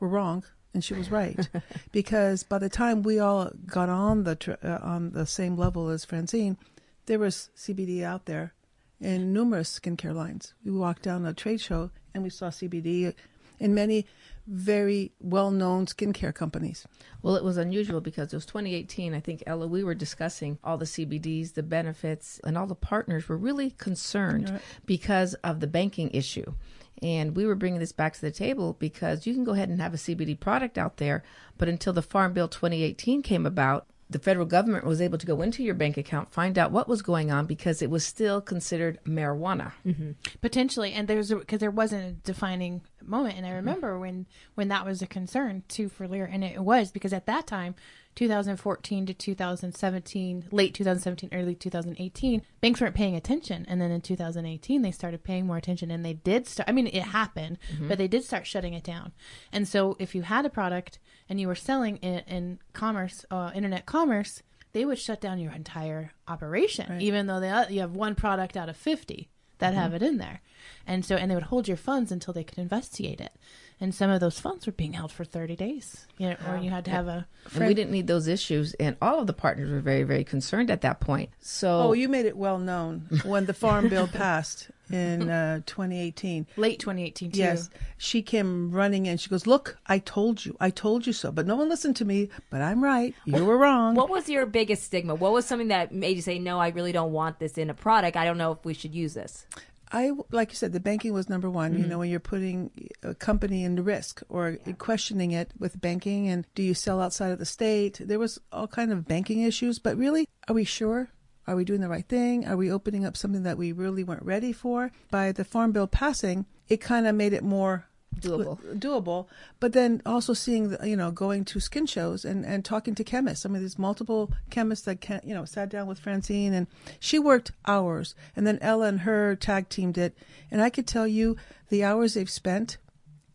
were 0.00 0.08
wrong 0.08 0.44
and 0.72 0.82
she 0.82 0.94
was 0.94 1.10
right 1.10 1.50
because 1.92 2.44
by 2.44 2.58
the 2.58 2.70
time 2.70 3.02
we 3.02 3.18
all 3.18 3.50
got 3.66 3.90
on 3.90 4.24
the 4.24 4.36
tr- 4.36 4.52
uh, 4.64 4.78
on 4.80 5.10
the 5.10 5.26
same 5.26 5.54
level 5.58 5.90
as 5.90 6.06
Francine, 6.06 6.56
there 7.04 7.18
was 7.18 7.50
CBD 7.54 8.02
out 8.02 8.24
there 8.24 8.54
in 9.02 9.32
numerous 9.32 9.78
skincare 9.78 10.14
lines. 10.14 10.54
We 10.64 10.70
walked 10.72 11.02
down 11.02 11.26
a 11.26 11.34
trade 11.34 11.60
show 11.60 11.90
and 12.14 12.22
we 12.22 12.30
saw 12.30 12.48
CBD 12.48 13.14
in 13.58 13.74
many 13.74 14.06
very 14.46 15.12
well-known 15.20 15.86
skincare 15.86 16.34
companies. 16.34 16.84
Well, 17.22 17.36
it 17.36 17.44
was 17.44 17.56
unusual 17.56 18.00
because 18.00 18.32
it 18.32 18.36
was 18.36 18.46
2018. 18.46 19.14
I 19.14 19.20
think, 19.20 19.42
Ella, 19.46 19.66
we 19.68 19.84
were 19.84 19.94
discussing 19.94 20.58
all 20.64 20.76
the 20.78 20.84
CBDs, 20.84 21.54
the 21.54 21.62
benefits, 21.62 22.40
and 22.44 22.58
all 22.58 22.66
the 22.66 22.74
partners 22.74 23.28
were 23.28 23.36
really 23.36 23.70
concerned 23.70 24.50
Right. 24.50 24.60
because 24.84 25.34
of 25.44 25.60
the 25.60 25.68
banking 25.68 26.10
issue. 26.12 26.54
And 27.00 27.36
we 27.36 27.46
were 27.46 27.54
bringing 27.54 27.80
this 27.80 27.92
back 27.92 28.14
to 28.14 28.20
the 28.20 28.30
table 28.30 28.76
because 28.78 29.26
you 29.26 29.34
can 29.34 29.44
go 29.44 29.52
ahead 29.52 29.68
and 29.68 29.80
have 29.80 29.94
a 29.94 29.98
CBD 29.98 30.38
product 30.38 30.76
out 30.78 30.96
there, 30.98 31.22
but 31.58 31.68
until 31.68 31.92
the 31.92 32.02
Farm 32.02 32.32
Bill 32.32 32.48
2018 32.48 33.22
came 33.22 33.46
about, 33.46 33.86
the 34.12 34.18
federal 34.18 34.46
government 34.46 34.84
was 34.84 35.00
able 35.00 35.18
to 35.18 35.26
go 35.26 35.42
into 35.42 35.62
your 35.62 35.74
bank 35.74 35.96
account, 35.96 36.32
find 36.32 36.58
out 36.58 36.70
what 36.70 36.88
was 36.88 37.02
going 37.02 37.30
on 37.30 37.46
because 37.46 37.82
it 37.82 37.90
was 37.90 38.04
still 38.04 38.40
considered 38.40 38.98
marijuana. 39.04 39.72
Mm-hmm. 39.86 40.12
potentially 40.40 40.92
and 40.92 41.08
there's 41.08 41.30
because 41.30 41.58
there 41.58 41.70
wasn't 41.70 42.04
a 42.04 42.12
defining 42.12 42.82
moment 43.02 43.36
and 43.36 43.44
i 43.46 43.48
mm-hmm. 43.48 43.56
remember 43.56 43.98
when 43.98 44.26
when 44.54 44.68
that 44.68 44.84
was 44.84 45.02
a 45.02 45.06
concern 45.06 45.62
too 45.68 45.88
for 45.88 46.06
Lira 46.06 46.28
and 46.30 46.44
it 46.44 46.60
was 46.60 46.92
because 46.92 47.12
at 47.12 47.26
that 47.26 47.46
time 47.46 47.74
2014 48.14 49.06
to 49.06 49.14
2017 49.14 50.48
late 50.50 50.74
2017 50.74 51.30
early 51.32 51.54
2018 51.54 52.42
banks 52.60 52.80
weren't 52.80 52.94
paying 52.94 53.16
attention. 53.16 53.64
And 53.68 53.80
then 53.80 53.90
in 53.90 54.00
2018 54.00 54.82
they 54.82 54.90
started 54.90 55.24
paying 55.24 55.46
more 55.46 55.56
attention 55.56 55.90
and 55.90 56.04
they 56.04 56.14
did 56.14 56.46
start 56.46 56.68
i 56.68 56.72
mean 56.72 56.86
it 56.86 57.02
happened 57.02 57.58
mm-hmm. 57.72 57.88
but 57.88 57.98
they 57.98 58.08
did 58.08 58.24
start 58.24 58.46
shutting 58.46 58.74
it 58.74 58.84
down. 58.84 59.12
And 59.52 59.66
so 59.66 59.96
if 59.98 60.14
you 60.14 60.22
had 60.22 60.46
a 60.46 60.50
product 60.50 60.98
and 61.28 61.40
you 61.40 61.48
were 61.48 61.54
selling 61.54 61.98
it 61.98 62.24
in 62.26 62.58
commerce 62.72 63.24
uh, 63.30 63.50
internet 63.54 63.86
commerce 63.86 64.42
they 64.72 64.84
would 64.84 64.98
shut 64.98 65.20
down 65.20 65.38
your 65.38 65.52
entire 65.52 66.12
operation 66.28 67.00
even 67.00 67.26
though 67.26 67.40
they, 67.40 67.50
uh, 67.50 67.68
you 67.68 67.80
have 67.80 67.94
one 67.94 68.14
product 68.14 68.56
out 68.56 68.68
of 68.68 68.76
50 68.76 69.28
that 69.62 69.72
mm-hmm. 69.72 69.80
have 69.80 69.94
it 69.94 70.02
in 70.02 70.18
there. 70.18 70.42
And 70.86 71.04
so, 71.04 71.16
and 71.16 71.30
they 71.30 71.34
would 71.34 71.44
hold 71.44 71.68
your 71.68 71.76
funds 71.76 72.10
until 72.10 72.34
they 72.34 72.44
could 72.44 72.58
investigate 72.58 73.20
it. 73.20 73.32
And 73.82 73.92
some 73.92 74.10
of 74.10 74.20
those 74.20 74.38
funds 74.38 74.64
were 74.64 74.72
being 74.72 74.92
held 74.92 75.10
for 75.10 75.24
30 75.24 75.56
days, 75.56 76.06
you 76.16 76.28
know, 76.28 76.36
or 76.48 76.56
you 76.56 76.70
had 76.70 76.84
to 76.84 76.92
have 76.92 77.08
a. 77.08 77.26
And 77.52 77.66
we 77.66 77.74
didn't 77.74 77.90
need 77.90 78.06
those 78.06 78.28
issues. 78.28 78.74
And 78.74 78.96
all 79.02 79.18
of 79.18 79.26
the 79.26 79.32
partners 79.32 79.72
were 79.72 79.80
very, 79.80 80.04
very 80.04 80.22
concerned 80.22 80.70
at 80.70 80.82
that 80.82 81.00
point. 81.00 81.30
So, 81.40 81.80
Oh, 81.80 81.92
you 81.92 82.08
made 82.08 82.24
it 82.24 82.36
well 82.36 82.58
known 82.60 83.08
when 83.24 83.46
the 83.46 83.52
farm 83.52 83.88
bill 83.88 84.06
passed 84.12 84.70
in 84.88 85.28
uh, 85.28 85.62
2018. 85.66 86.46
Late 86.56 86.78
2018, 86.78 87.32
too. 87.32 87.38
Yes, 87.40 87.70
she 87.98 88.22
came 88.22 88.70
running 88.70 89.06
in. 89.06 89.16
She 89.18 89.28
goes, 89.28 89.48
"Look, 89.48 89.76
I 89.86 89.98
told 89.98 90.44
you, 90.44 90.56
I 90.60 90.70
told 90.70 91.04
you 91.04 91.12
so." 91.12 91.32
But 91.32 91.48
no 91.48 91.56
one 91.56 91.68
listened 91.68 91.96
to 91.96 92.04
me. 92.04 92.28
But 92.50 92.60
I'm 92.60 92.84
right. 92.84 93.16
You 93.24 93.44
were 93.44 93.58
wrong. 93.58 93.96
What 93.96 94.10
was 94.10 94.28
your 94.28 94.46
biggest 94.46 94.84
stigma? 94.84 95.16
What 95.16 95.32
was 95.32 95.44
something 95.44 95.68
that 95.68 95.92
made 95.92 96.14
you 96.14 96.22
say, 96.22 96.38
"No, 96.38 96.60
I 96.60 96.68
really 96.68 96.92
don't 96.92 97.10
want 97.10 97.40
this 97.40 97.58
in 97.58 97.68
a 97.68 97.74
product. 97.74 98.16
I 98.16 98.24
don't 98.24 98.38
know 98.38 98.52
if 98.52 98.64
we 98.64 98.74
should 98.74 98.94
use 98.94 99.14
this." 99.14 99.44
I 99.92 100.12
like 100.30 100.50
you 100.50 100.56
said, 100.56 100.72
the 100.72 100.80
banking 100.80 101.12
was 101.12 101.28
number 101.28 101.50
one. 101.50 101.72
Mm-hmm. 101.72 101.82
You 101.82 101.88
know, 101.88 101.98
when 101.98 102.10
you're 102.10 102.20
putting 102.20 102.70
a 103.02 103.14
company 103.14 103.62
in 103.62 103.82
risk 103.84 104.22
or 104.28 104.56
questioning 104.78 105.32
it 105.32 105.52
with 105.58 105.80
banking, 105.80 106.28
and 106.28 106.46
do 106.54 106.62
you 106.62 106.74
sell 106.74 107.00
outside 107.00 107.30
of 107.30 107.38
the 107.38 107.44
state? 107.44 108.00
There 108.02 108.18
was 108.18 108.40
all 108.50 108.66
kind 108.66 108.90
of 108.90 109.06
banking 109.06 109.42
issues, 109.42 109.78
but 109.78 109.96
really, 109.96 110.26
are 110.48 110.54
we 110.54 110.64
sure? 110.64 111.10
Are 111.46 111.56
we 111.56 111.64
doing 111.64 111.80
the 111.80 111.88
right 111.88 112.08
thing? 112.08 112.46
Are 112.46 112.56
we 112.56 112.70
opening 112.70 113.04
up 113.04 113.16
something 113.16 113.42
that 113.42 113.58
we 113.58 113.72
really 113.72 114.04
weren't 114.04 114.22
ready 114.24 114.52
for? 114.52 114.92
By 115.10 115.32
the 115.32 115.44
farm 115.44 115.72
bill 115.72 115.88
passing, 115.88 116.46
it 116.68 116.80
kind 116.80 117.06
of 117.06 117.14
made 117.14 117.32
it 117.32 117.42
more 117.42 117.86
Doable. 118.22 118.78
doable 118.78 119.26
but 119.60 119.72
then 119.72 120.02
also 120.06 120.32
seeing 120.32 120.70
the, 120.70 120.88
you 120.88 120.96
know 120.96 121.10
going 121.10 121.44
to 121.46 121.60
skin 121.60 121.86
shows 121.86 122.24
and 122.24 122.44
and 122.44 122.64
talking 122.64 122.94
to 122.94 123.04
chemists 123.04 123.44
i 123.44 123.48
mean 123.48 123.60
there's 123.60 123.78
multiple 123.78 124.32
chemists 124.50 124.84
that 124.84 125.00
can 125.00 125.20
you 125.24 125.34
know 125.34 125.44
sat 125.44 125.68
down 125.68 125.86
with 125.86 125.98
francine 125.98 126.52
and 126.52 126.66
she 127.00 127.18
worked 127.18 127.52
hours 127.66 128.14
and 128.36 128.46
then 128.46 128.58
ella 128.60 128.86
and 128.86 129.00
her 129.00 129.36
tag 129.36 129.68
teamed 129.68 129.98
it 129.98 130.16
and 130.50 130.62
i 130.62 130.70
could 130.70 130.86
tell 130.86 131.06
you 131.06 131.36
the 131.68 131.84
hours 131.84 132.14
they've 132.14 132.30
spent 132.30 132.78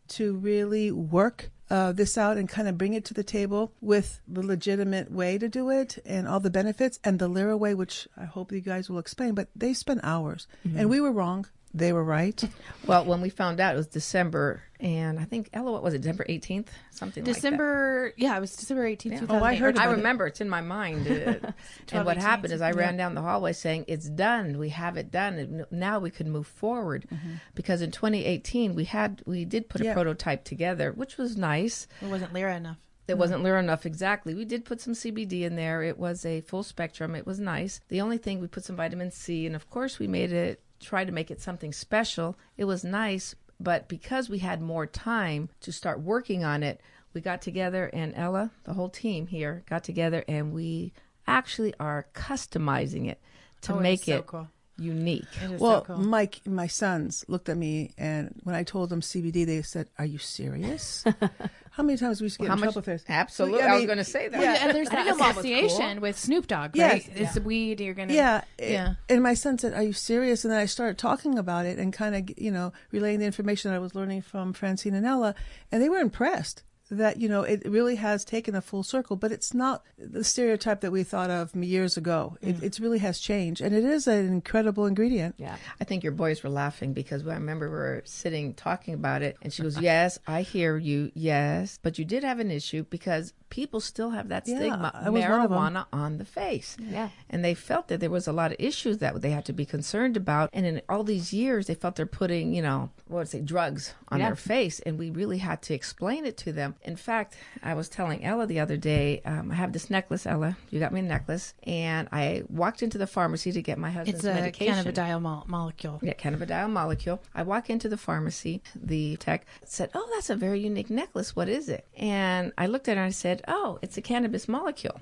to 0.08 0.34
really 0.36 0.90
work 0.90 1.50
uh, 1.70 1.92
this 1.92 2.16
out 2.16 2.36
and 2.36 2.48
kind 2.48 2.68
of 2.68 2.78
bring 2.78 2.94
it 2.94 3.04
to 3.04 3.14
the 3.14 3.22
table 3.22 3.72
with 3.80 4.20
the 4.26 4.42
legitimate 4.42 5.10
way 5.12 5.36
to 5.38 5.48
do 5.48 5.70
it 5.70 5.98
and 6.06 6.26
all 6.26 6.40
the 6.40 6.50
benefits 6.50 6.98
and 7.04 7.18
the 7.18 7.28
Lira 7.28 7.56
way, 7.56 7.74
which 7.74 8.08
I 8.16 8.24
hope 8.24 8.52
you 8.52 8.60
guys 8.60 8.88
will 8.88 8.98
explain. 8.98 9.34
But 9.34 9.48
they 9.54 9.74
spent 9.74 10.00
hours, 10.02 10.46
and 10.64 10.88
we 10.88 11.00
were 11.00 11.12
wrong. 11.12 11.46
They 11.74 11.92
were 11.92 12.04
right. 12.04 12.42
Well, 12.86 13.04
when 13.04 13.20
we 13.20 13.28
found 13.28 13.60
out, 13.60 13.74
it 13.74 13.76
was 13.76 13.86
December, 13.86 14.62
and 14.80 15.20
I 15.20 15.24
think 15.24 15.50
Ella, 15.52 15.70
what 15.70 15.82
was 15.82 15.92
it, 15.92 15.98
December 16.00 16.24
eighteenth, 16.28 16.70
something 16.90 17.22
like 17.22 17.34
that. 17.34 17.40
December, 17.40 18.14
yeah, 18.16 18.36
it 18.36 18.40
was 18.40 18.56
December 18.56 18.84
18th, 18.88 19.12
Yeah. 19.12 19.26
Oh, 19.28 19.42
I 19.44 19.54
heard 19.54 19.76
I 19.76 19.82
about 19.84 19.92
it. 19.92 19.96
remember 19.96 20.26
it's 20.26 20.40
in 20.40 20.48
my 20.48 20.62
mind. 20.62 21.06
And 21.92 22.04
what 22.06 22.16
happened 22.16 22.52
is 22.52 22.60
I 22.60 22.70
ran 22.72 22.94
yeah. 22.94 22.98
down 23.04 23.14
the 23.14 23.22
hallway 23.22 23.52
saying, 23.52 23.84
"It's 23.88 24.08
done. 24.08 24.58
We 24.58 24.70
have 24.70 24.96
it 24.96 25.10
done. 25.10 25.34
And 25.38 25.66
now 25.70 25.98
we 25.98 26.10
can 26.10 26.30
move 26.30 26.46
forward." 26.46 27.06
Mm-hmm. 27.12 27.34
Because 27.54 27.82
in 27.82 27.90
2018 27.90 28.74
we 28.74 28.84
had 28.84 29.22
we 29.26 29.44
did 29.44 29.68
put 29.68 29.80
a 29.80 29.84
Yeah. 29.84 29.94
prototype 29.94 30.44
together, 30.44 30.92
which 30.92 31.16
was 31.18 31.36
nice. 31.36 31.86
It 32.00 32.08
wasn't 32.08 32.32
Lira 32.32 32.56
enough. 32.56 32.78
It 33.08 33.16
wasn't 33.16 33.42
Lira 33.42 33.58
enough 33.58 33.86
exactly. 33.86 34.34
We 34.34 34.44
did 34.44 34.64
put 34.66 34.80
some 34.82 34.92
CBD 34.92 35.42
in 35.42 35.56
there. 35.56 35.82
It 35.82 35.98
was 35.98 36.26
a 36.26 36.42
full 36.42 36.62
spectrum. 36.62 37.14
It 37.14 37.26
was 37.26 37.40
nice. 37.40 37.80
The 37.88 38.00
only 38.02 38.18
thing 38.18 38.38
we 38.38 38.48
put 38.48 38.64
some 38.64 38.76
vitamin 38.76 39.10
C, 39.10 39.46
and 39.46 39.56
of 39.56 39.70
course 39.70 39.98
we 39.98 40.06
made 40.06 40.30
it 40.32 40.60
try 40.80 41.04
to 41.04 41.12
make 41.12 41.30
it 41.30 41.40
something 41.40 41.72
special. 41.72 42.36
It 42.56 42.64
was 42.64 42.84
nice, 42.84 43.34
but 43.60 43.88
because 43.88 44.28
we 44.28 44.38
had 44.38 44.60
more 44.60 44.86
time 44.86 45.48
to 45.60 45.72
start 45.72 46.00
working 46.00 46.44
on 46.44 46.62
it, 46.62 46.80
we 47.12 47.20
got 47.20 47.42
together 47.42 47.90
and 47.92 48.14
Ella, 48.14 48.50
the 48.64 48.74
whole 48.74 48.88
team 48.88 49.26
here, 49.26 49.64
got 49.68 49.82
together 49.84 50.24
and 50.28 50.52
we 50.52 50.92
actually 51.26 51.74
are 51.80 52.06
customizing 52.14 53.08
it 53.08 53.20
to 53.62 53.74
Oh, 53.74 53.78
it 53.78 53.82
make 53.82 54.04
so 54.04 54.16
it 54.16 54.26
cool. 54.26 54.48
Unique. 54.78 55.24
Well, 55.58 55.80
so 55.86 55.94
cool. 55.94 55.98
Mike, 55.98 56.40
my 56.46 56.66
sons 56.66 57.24
looked 57.28 57.48
at 57.48 57.56
me, 57.56 57.92
and 57.98 58.34
when 58.44 58.54
I 58.54 58.62
told 58.62 58.90
them 58.90 59.00
CBD, 59.00 59.44
they 59.46 59.62
said, 59.62 59.88
"Are 59.98 60.04
you 60.06 60.18
serious?" 60.18 61.04
How 61.70 61.84
many 61.84 61.96
times 61.96 62.20
we 62.20 62.24
used 62.24 62.36
to 62.38 62.42
get 62.42 62.48
How 62.48 62.54
in 62.54 62.60
much? 62.60 62.66
trouble 62.72 62.82
for 62.82 62.90
this? 62.90 63.04
Absolutely. 63.08 63.62
I 63.62 63.74
I, 63.74 63.76
was 63.76 63.86
going 63.86 63.98
to 63.98 64.04
say 64.04 64.26
that. 64.26 64.40
yeah. 64.40 64.66
and 64.66 64.74
there's 64.74 64.88
I 64.88 64.96
that 64.96 65.04
think 65.04 65.06
your 65.06 65.16
mom 65.16 65.36
was 65.36 65.44
association 65.44 65.92
cool. 65.94 66.00
with 66.02 66.18
Snoop 66.18 66.46
Dogg, 66.48 66.70
Yes. 66.74 66.92
right? 67.06 67.10
It's 67.16 67.38
weed. 67.38 67.80
You're 67.80 67.94
gonna, 67.94 68.12
Yeah, 68.12 68.42
yeah. 68.58 68.94
And 69.08 69.22
my 69.22 69.34
son 69.34 69.58
said, 69.58 69.74
"Are 69.74 69.82
you 69.82 69.92
serious?" 69.92 70.44
And 70.44 70.52
then 70.52 70.58
I 70.60 70.66
started 70.66 70.98
talking 70.98 71.38
about 71.38 71.66
it 71.66 71.78
and 71.78 71.92
kind 71.92 72.16
of, 72.16 72.36
you 72.38 72.50
know, 72.50 72.72
relaying 72.90 73.20
the 73.20 73.26
information 73.26 73.70
that 73.70 73.76
I 73.76 73.78
was 73.80 73.94
learning 73.94 74.22
from 74.22 74.52
Francine 74.52 74.94
and 74.94 75.06
Ella, 75.06 75.34
and 75.70 75.80
they 75.80 75.88
were 75.88 75.98
impressed 75.98 76.64
that 76.90 77.20
you 77.20 77.28
know 77.28 77.42
it 77.42 77.62
really 77.66 77.96
has 77.96 78.24
taken 78.24 78.54
a 78.54 78.60
full 78.60 78.82
circle. 78.82 79.16
But 79.16 79.32
it's 79.32 79.54
not 79.54 79.84
the 79.98 80.24
stereotype 80.24 80.80
that 80.80 80.92
we 80.92 81.02
thought 81.02 81.30
of 81.30 81.54
years 81.54 81.96
ago. 81.96 82.36
It, 82.40 82.56
mm. 82.56 82.62
it 82.62 82.78
really 82.78 82.98
has 82.98 83.18
changed, 83.18 83.60
and 83.60 83.74
it 83.74 83.84
is 83.84 84.06
an 84.06 84.26
incredible 84.26 84.86
ingredient. 84.86 85.34
Yeah. 85.38 85.56
I 85.80 85.84
think 85.84 86.02
your 86.02 86.12
boys 86.12 86.42
were 86.42 86.50
laughing 86.50 86.92
because 86.92 87.26
I 87.26 87.34
remember 87.34 87.68
we 87.68 87.76
were 87.76 88.02
sitting 88.04 88.54
talking 88.54 88.94
about 88.94 89.22
it, 89.22 89.36
and 89.42 89.52
she 89.52 89.62
goes, 89.62 89.80
"Yes, 89.80 90.18
I 90.26 90.42
hear 90.42 90.76
you. 90.76 91.10
Yes, 91.14 91.78
but 91.82 91.98
you 91.98 92.04
did 92.04 92.24
have 92.24 92.38
an 92.38 92.50
issue 92.50 92.84
because 92.88 93.32
people 93.50 93.80
still 93.80 94.10
have 94.10 94.28
that 94.28 94.46
stigma 94.46 94.90
I 94.94 95.10
was 95.10 95.22
one 95.24 95.40
of 95.40 95.50
'em. 95.52 95.58
marijuana 95.58 95.86
on 95.92 96.18
the 96.18 96.24
face, 96.24 96.76
Yeah. 96.78 97.08
and 97.30 97.44
they 97.44 97.54
felt 97.54 97.88
that 97.88 98.00
there 98.00 98.10
was 98.10 98.26
a 98.26 98.32
lot 98.32 98.52
of 98.52 98.56
issues 98.60 98.98
that 98.98 99.20
they 99.22 99.30
had 99.30 99.44
to 99.46 99.52
be 99.52 99.64
concerned 99.64 100.16
about. 100.16 100.50
And 100.52 100.66
in 100.66 100.82
all 100.88 101.04
these 101.04 101.32
years, 101.32 101.66
they 101.66 101.74
felt 101.74 101.96
they're 101.96 102.06
putting, 102.06 102.52
you 102.54 102.62
know, 102.62 102.90
what 103.06 103.18
would 103.18 103.28
say, 103.28 103.40
drugs 103.40 103.94
on 104.08 104.20
Yeah. 104.20 104.26
their 104.28 104.36
face, 104.36 104.80
and 104.80 104.98
we 104.98 105.10
really 105.10 105.38
had 105.38 105.62
to 105.62 105.74
explain 105.74 106.24
it 106.26 106.36
to 106.38 106.52
them. 106.52 106.74
In 106.82 106.96
fact, 106.96 107.36
I 107.62 107.74
was 107.74 107.88
telling 107.88 108.24
Ella 108.24 108.46
the 108.46 108.60
other 108.60 108.76
day, 108.76 109.20
um, 109.24 109.50
I 109.50 109.54
have 109.54 109.72
this 109.72 109.90
necklace, 109.90 110.26
Ella. 110.26 110.56
You 110.70 110.78
got 110.80 110.92
me 110.92 111.00
a 111.00 111.02
necklace, 111.02 111.54
and 111.64 112.08
I 112.12 112.42
walked 112.48 112.82
into 112.82 112.98
the 112.98 113.06
pharmacy 113.06 113.52
to 113.52 113.62
get 113.62 113.78
my 113.78 113.90
husband's 113.90 114.24
It's 114.24 114.30
a 114.30 114.34
medication. 114.34 114.74
cannabidiol 114.74 115.20
mo- 115.22 115.44
molecule. 115.46 115.98
Yeah, 116.02 116.14
cannabidiol 116.14 116.70
molecule. 116.70 117.20
I 117.34 117.42
walk 117.42 117.70
into 117.70 117.88
the 117.88 117.96
pharmacy. 117.96 118.62
The 118.74 119.16
tech 119.16 119.46
said, 119.64 119.90
"Oh, 119.94 120.08
that's 120.14 120.30
a 120.30 120.36
very 120.36 120.60
unique 120.60 120.90
necklace. 120.90 121.34
What 121.34 121.48
is 121.48 121.68
it?" 121.68 121.86
And 121.96 122.52
I 122.58 122.66
looked 122.66 122.88
at 122.88 122.96
her 122.96 123.02
and 123.02 123.08
I 123.08 123.10
said, 123.12 123.37
"Oh, 123.46 123.78
it's 123.82 123.96
a 123.96 124.02
cannabis 124.02 124.48
molecule." 124.48 125.00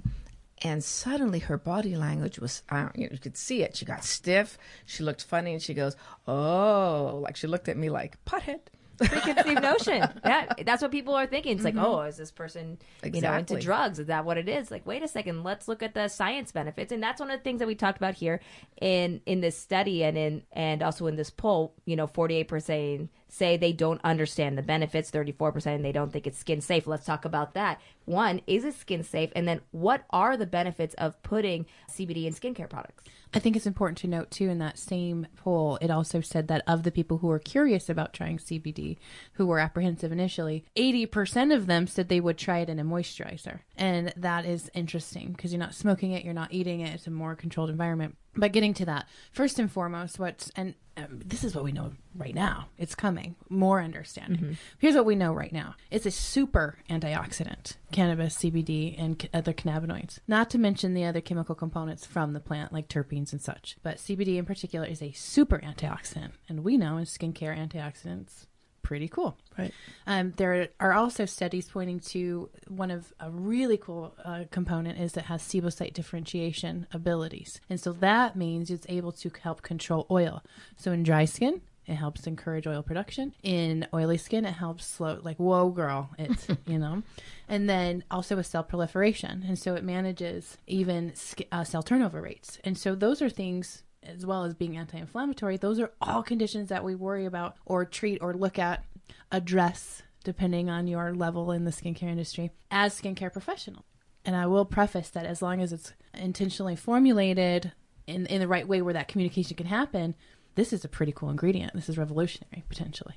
And 0.63 0.83
suddenly 0.83 1.41
her 1.41 1.59
body 1.59 1.97
language 1.97 2.39
was, 2.39 2.63
I 2.71 2.81
don't, 2.81 2.97
you, 2.97 3.07
know, 3.07 3.13
you 3.13 3.19
could 3.19 3.37
see 3.37 3.63
it. 3.63 3.77
She 3.77 3.85
got 3.85 4.05
stiff. 4.05 4.57
She 4.87 5.03
looked 5.03 5.23
funny 5.23 5.53
and 5.53 5.63
she 5.63 5.75
goes, 5.75 5.97
Oh, 6.27 7.21
like 7.23 7.37
she 7.37 7.47
looked 7.47 7.69
at 7.69 7.77
me 7.77 7.91
like, 7.91 8.23
pothead. 8.25 8.61
preconceived 8.99 9.63
notion. 9.63 10.03
Yeah, 10.25 10.47
that's 10.65 10.81
what 10.81 10.91
people 10.91 11.15
are 11.15 11.27
thinking. 11.27 11.57
It's 11.57 11.65
like, 11.65 11.75
mm-hmm. 11.75 11.85
oh, 11.85 12.01
is 12.03 12.17
this 12.17 12.31
person, 12.31 12.79
you 13.05 13.21
know, 13.21 13.35
into 13.35 13.61
drugs? 13.61 13.99
Is 13.99 14.07
that 14.07 14.25
what 14.25 14.39
it 14.39 14.49
is? 14.49 14.71
Like, 14.71 14.87
wait 14.87 15.03
a 15.03 15.09
second, 15.09 15.45
let's 15.45 15.69
look 15.69 15.83
at 15.83 15.93
the 15.93 16.09
science 16.09 16.53
benefits, 16.53 16.93
and 16.93 17.03
that's 17.03 17.21
one 17.21 17.31
of 17.31 17.39
the 17.39 17.45
things 17.45 17.59
that 17.59 17.67
we 17.67 17.75
talked 17.75 17.99
about 17.99 18.15
here 18.15 18.41
in 18.81 19.21
in 19.27 19.41
this 19.41 19.59
study 19.59 20.03
and 20.03 20.17
in 20.17 20.43
and 20.53 20.83
also 20.83 21.07
in 21.09 21.17
this 21.17 21.29
poll. 21.31 21.75
You 21.85 21.97
know, 21.97 22.07
forty 22.07 22.37
eight 22.37 22.49
percent 22.49 23.11
say 23.29 23.57
they 23.57 23.73
don't 23.73 24.01
understand 24.05 24.57
the 24.57 24.63
benefits, 24.63 25.11
thirty 25.11 25.33
four 25.33 25.53
percent 25.53 25.83
they 25.83 25.93
don't 25.93 26.13
think 26.13 26.27
it's 26.27 26.39
skin 26.39 26.61
safe. 26.61 26.87
Let's 26.87 27.07
talk 27.07 27.25
about 27.25 27.55
that. 27.55 27.81
One, 28.05 28.41
is 28.47 28.65
it 28.65 28.75
skin 28.75 29.03
safe? 29.03 29.31
And 29.35 29.47
then, 29.47 29.61
what 29.71 30.05
are 30.11 30.37
the 30.37 30.47
benefits 30.47 30.95
of 30.95 31.23
putting 31.23 31.67
CBD 31.91 32.27
in 32.27 32.35
skincare 32.35 32.69
products? 32.69 33.05
I 33.35 33.39
think 33.39 33.57
it's 33.57 33.67
important 33.67 33.99
to 33.99 34.09
note 34.09 34.31
too 34.31 34.49
in 34.49 34.59
that 34.59 34.79
same 34.79 35.27
poll, 35.37 35.79
it 35.83 35.91
also 35.91 36.21
said 36.21 36.49
that 36.49 36.63
of 36.67 36.85
the 36.85 36.91
people 36.91 37.19
who 37.19 37.27
were 37.27 37.39
curious 37.39 37.89
about 37.89 38.13
trying 38.13 38.39
CBD, 38.39 38.97
who 39.35 39.47
were 39.47 39.59
apprehensive 39.59 40.13
initially, 40.13 40.65
80% 40.77 41.55
of 41.55 41.67
them 41.67 41.87
said 41.87 42.09
they 42.09 42.21
would 42.21 42.39
try 42.39 42.61
it 42.61 42.69
in 42.69 42.79
a 42.79 42.85
moisturizer. 42.85 43.61
And 43.77 44.13
that 44.17 44.47
is 44.47 44.71
interesting 44.75 45.33
because 45.33 45.53
you're 45.53 45.61
not 45.61 45.75
smoking 45.75 46.13
it, 46.13 46.25
you're 46.25 46.35
not 46.35 46.53
eating 46.53 46.81
it, 46.81 46.95
it's 46.95 47.07
a 47.07 47.11
more 47.11 47.35
controlled 47.35 47.71
environment. 47.71 48.17
But 48.37 48.53
getting 48.53 48.75
to 48.75 48.85
that, 48.87 49.07
first 49.33 49.59
and 49.59 49.71
foremost, 49.71 50.19
what's, 50.19 50.51
and 50.57 50.75
um, 50.97 51.21
this 51.25 51.45
is 51.45 51.55
what 51.55 51.65
we 51.65 51.73
know 51.73 51.93
right 52.15 52.35
now, 52.35 52.69
it's 52.79 52.95
coming, 52.95 53.37
more 53.51 53.83
understanding. 53.83 54.57
Here's 54.79 54.95
what 54.95 55.05
we 55.05 55.15
know 55.15 55.33
right 55.33 55.53
now 55.53 55.75
it's 55.91 56.07
a 56.07 56.11
super 56.11 56.79
antioxidant, 56.89 57.77
cannabis, 57.93 58.37
CBD, 58.37 58.95
and 58.99 59.21
c- 59.21 59.29
other 59.35 59.53
cannabinoids. 59.53 60.19
Not 60.27 60.49
to 60.51 60.59
mention 60.59 60.95
the 60.95 61.05
other 61.05 61.21
chemical 61.21 61.55
components 61.55 62.07
from 62.07 62.33
the 62.33 62.41
plant, 62.41 62.73
like 62.73 62.89
terpenes 62.89 63.33
and 63.33 63.41
such. 63.43 63.77
But 63.83 63.99
CBD 63.99 64.37
in 64.37 64.45
particular 64.47 64.87
is 64.87 65.03
a 65.03 65.13
super 65.13 65.59
antioxidant. 65.59 66.33
And 66.49 66.65
we 66.65 66.77
know 66.77 66.97
in 66.97 67.05
skincare, 67.05 67.57
antioxidants, 67.59 68.47
pretty 68.87 69.09
cool. 69.09 69.37
Right. 69.59 69.73
Um, 70.07 70.33
there 70.37 70.69
are 70.79 70.93
also 70.93 71.25
studies 71.25 71.69
pointing 71.69 71.99
to 72.15 72.49
one 72.69 72.93
of 72.93 73.13
a 73.19 73.29
really 73.29 73.77
cool 73.77 74.15
uh, 74.25 74.45
component 74.53 75.01
is 75.01 75.15
that 75.15 75.25
has 75.25 75.43
sebocyte 75.43 75.93
differentiation 75.93 76.87
abilities, 76.93 77.61
and 77.69 77.81
so 77.81 77.93
that 77.95 78.37
means 78.37 78.71
it's 78.71 78.87
able 78.89 79.11
to 79.11 79.31
help 79.43 79.63
control 79.63 80.07
oil. 80.09 80.41
So 80.77 80.93
in 80.93 81.03
dry 81.03 81.25
skin, 81.25 81.63
it 81.87 81.95
helps 81.95 82.29
encourage 82.29 82.69
oil 82.69 82.85
production. 82.85 83.35
In 83.43 83.89
oily 83.93 84.19
skin, 84.19 84.45
it 84.45 84.53
helps 84.53 84.87
slow, 84.87 85.19
like 85.21 85.39
whoa, 85.39 85.71
girl, 85.71 86.11
it's 86.17 86.47
you 86.67 86.79
know, 86.79 87.03
and 87.49 87.69
then 87.69 88.05
also 88.09 88.37
with 88.37 88.47
cell 88.47 88.63
proliferation, 88.63 89.45
and 89.49 89.59
so 89.59 89.75
it 89.75 89.83
manages 89.83 90.59
even 90.69 91.13
uh, 91.51 91.65
cell 91.65 91.83
turnover 91.83 92.21
rates, 92.21 92.61
and 92.63 92.79
so 92.79 92.95
those 92.95 93.21
are 93.21 93.31
things 93.31 93.83
as 94.07 94.25
well 94.25 94.45
as 94.45 94.55
being 94.55 94.77
anti-inflammatory 94.77 95.57
those 95.57 95.79
are 95.79 95.93
all 96.01 96.23
conditions 96.23 96.69
that 96.69 96.85
we 96.85 96.95
worry 96.95 97.27
about 97.27 97.57
or 97.65 97.85
treat 97.85 98.19
or 98.21 98.35
look 98.35 98.59
at 98.59 98.85
address 99.33 100.03
depending 100.25 100.69
on 100.69 100.87
your 100.87 101.15
level 101.15 101.53
in 101.53 101.65
the 101.65 101.71
skincare 101.71 102.05
industry 102.05 102.51
as 102.71 102.99
skincare 103.01 103.33
professional 103.33 103.85
and 104.25 104.37
i 104.37 104.47
will 104.47 104.65
preface 104.65 105.11
that 105.11 105.27
as 105.27 105.43
long 105.43 105.61
as 105.61 105.73
it's 105.73 105.93
intentionally 106.15 106.77
formulated 106.77 107.73
in, 108.07 108.27
in 108.27 108.41
the 108.41 108.49
right 108.49 108.69
way 108.69 108.81
where 108.81 108.95
that 108.95 109.09
communication 109.09 109.57
can 109.57 109.67
happen 109.67 110.15
this 110.57 110.73
is 110.73 110.85
a 110.85 110.89
pretty 110.89 111.13
cool 111.13 111.31
ingredient 111.31 111.73
this 111.75 111.89
is 111.89 111.97
revolutionary 111.97 112.65
potentially 112.69 113.15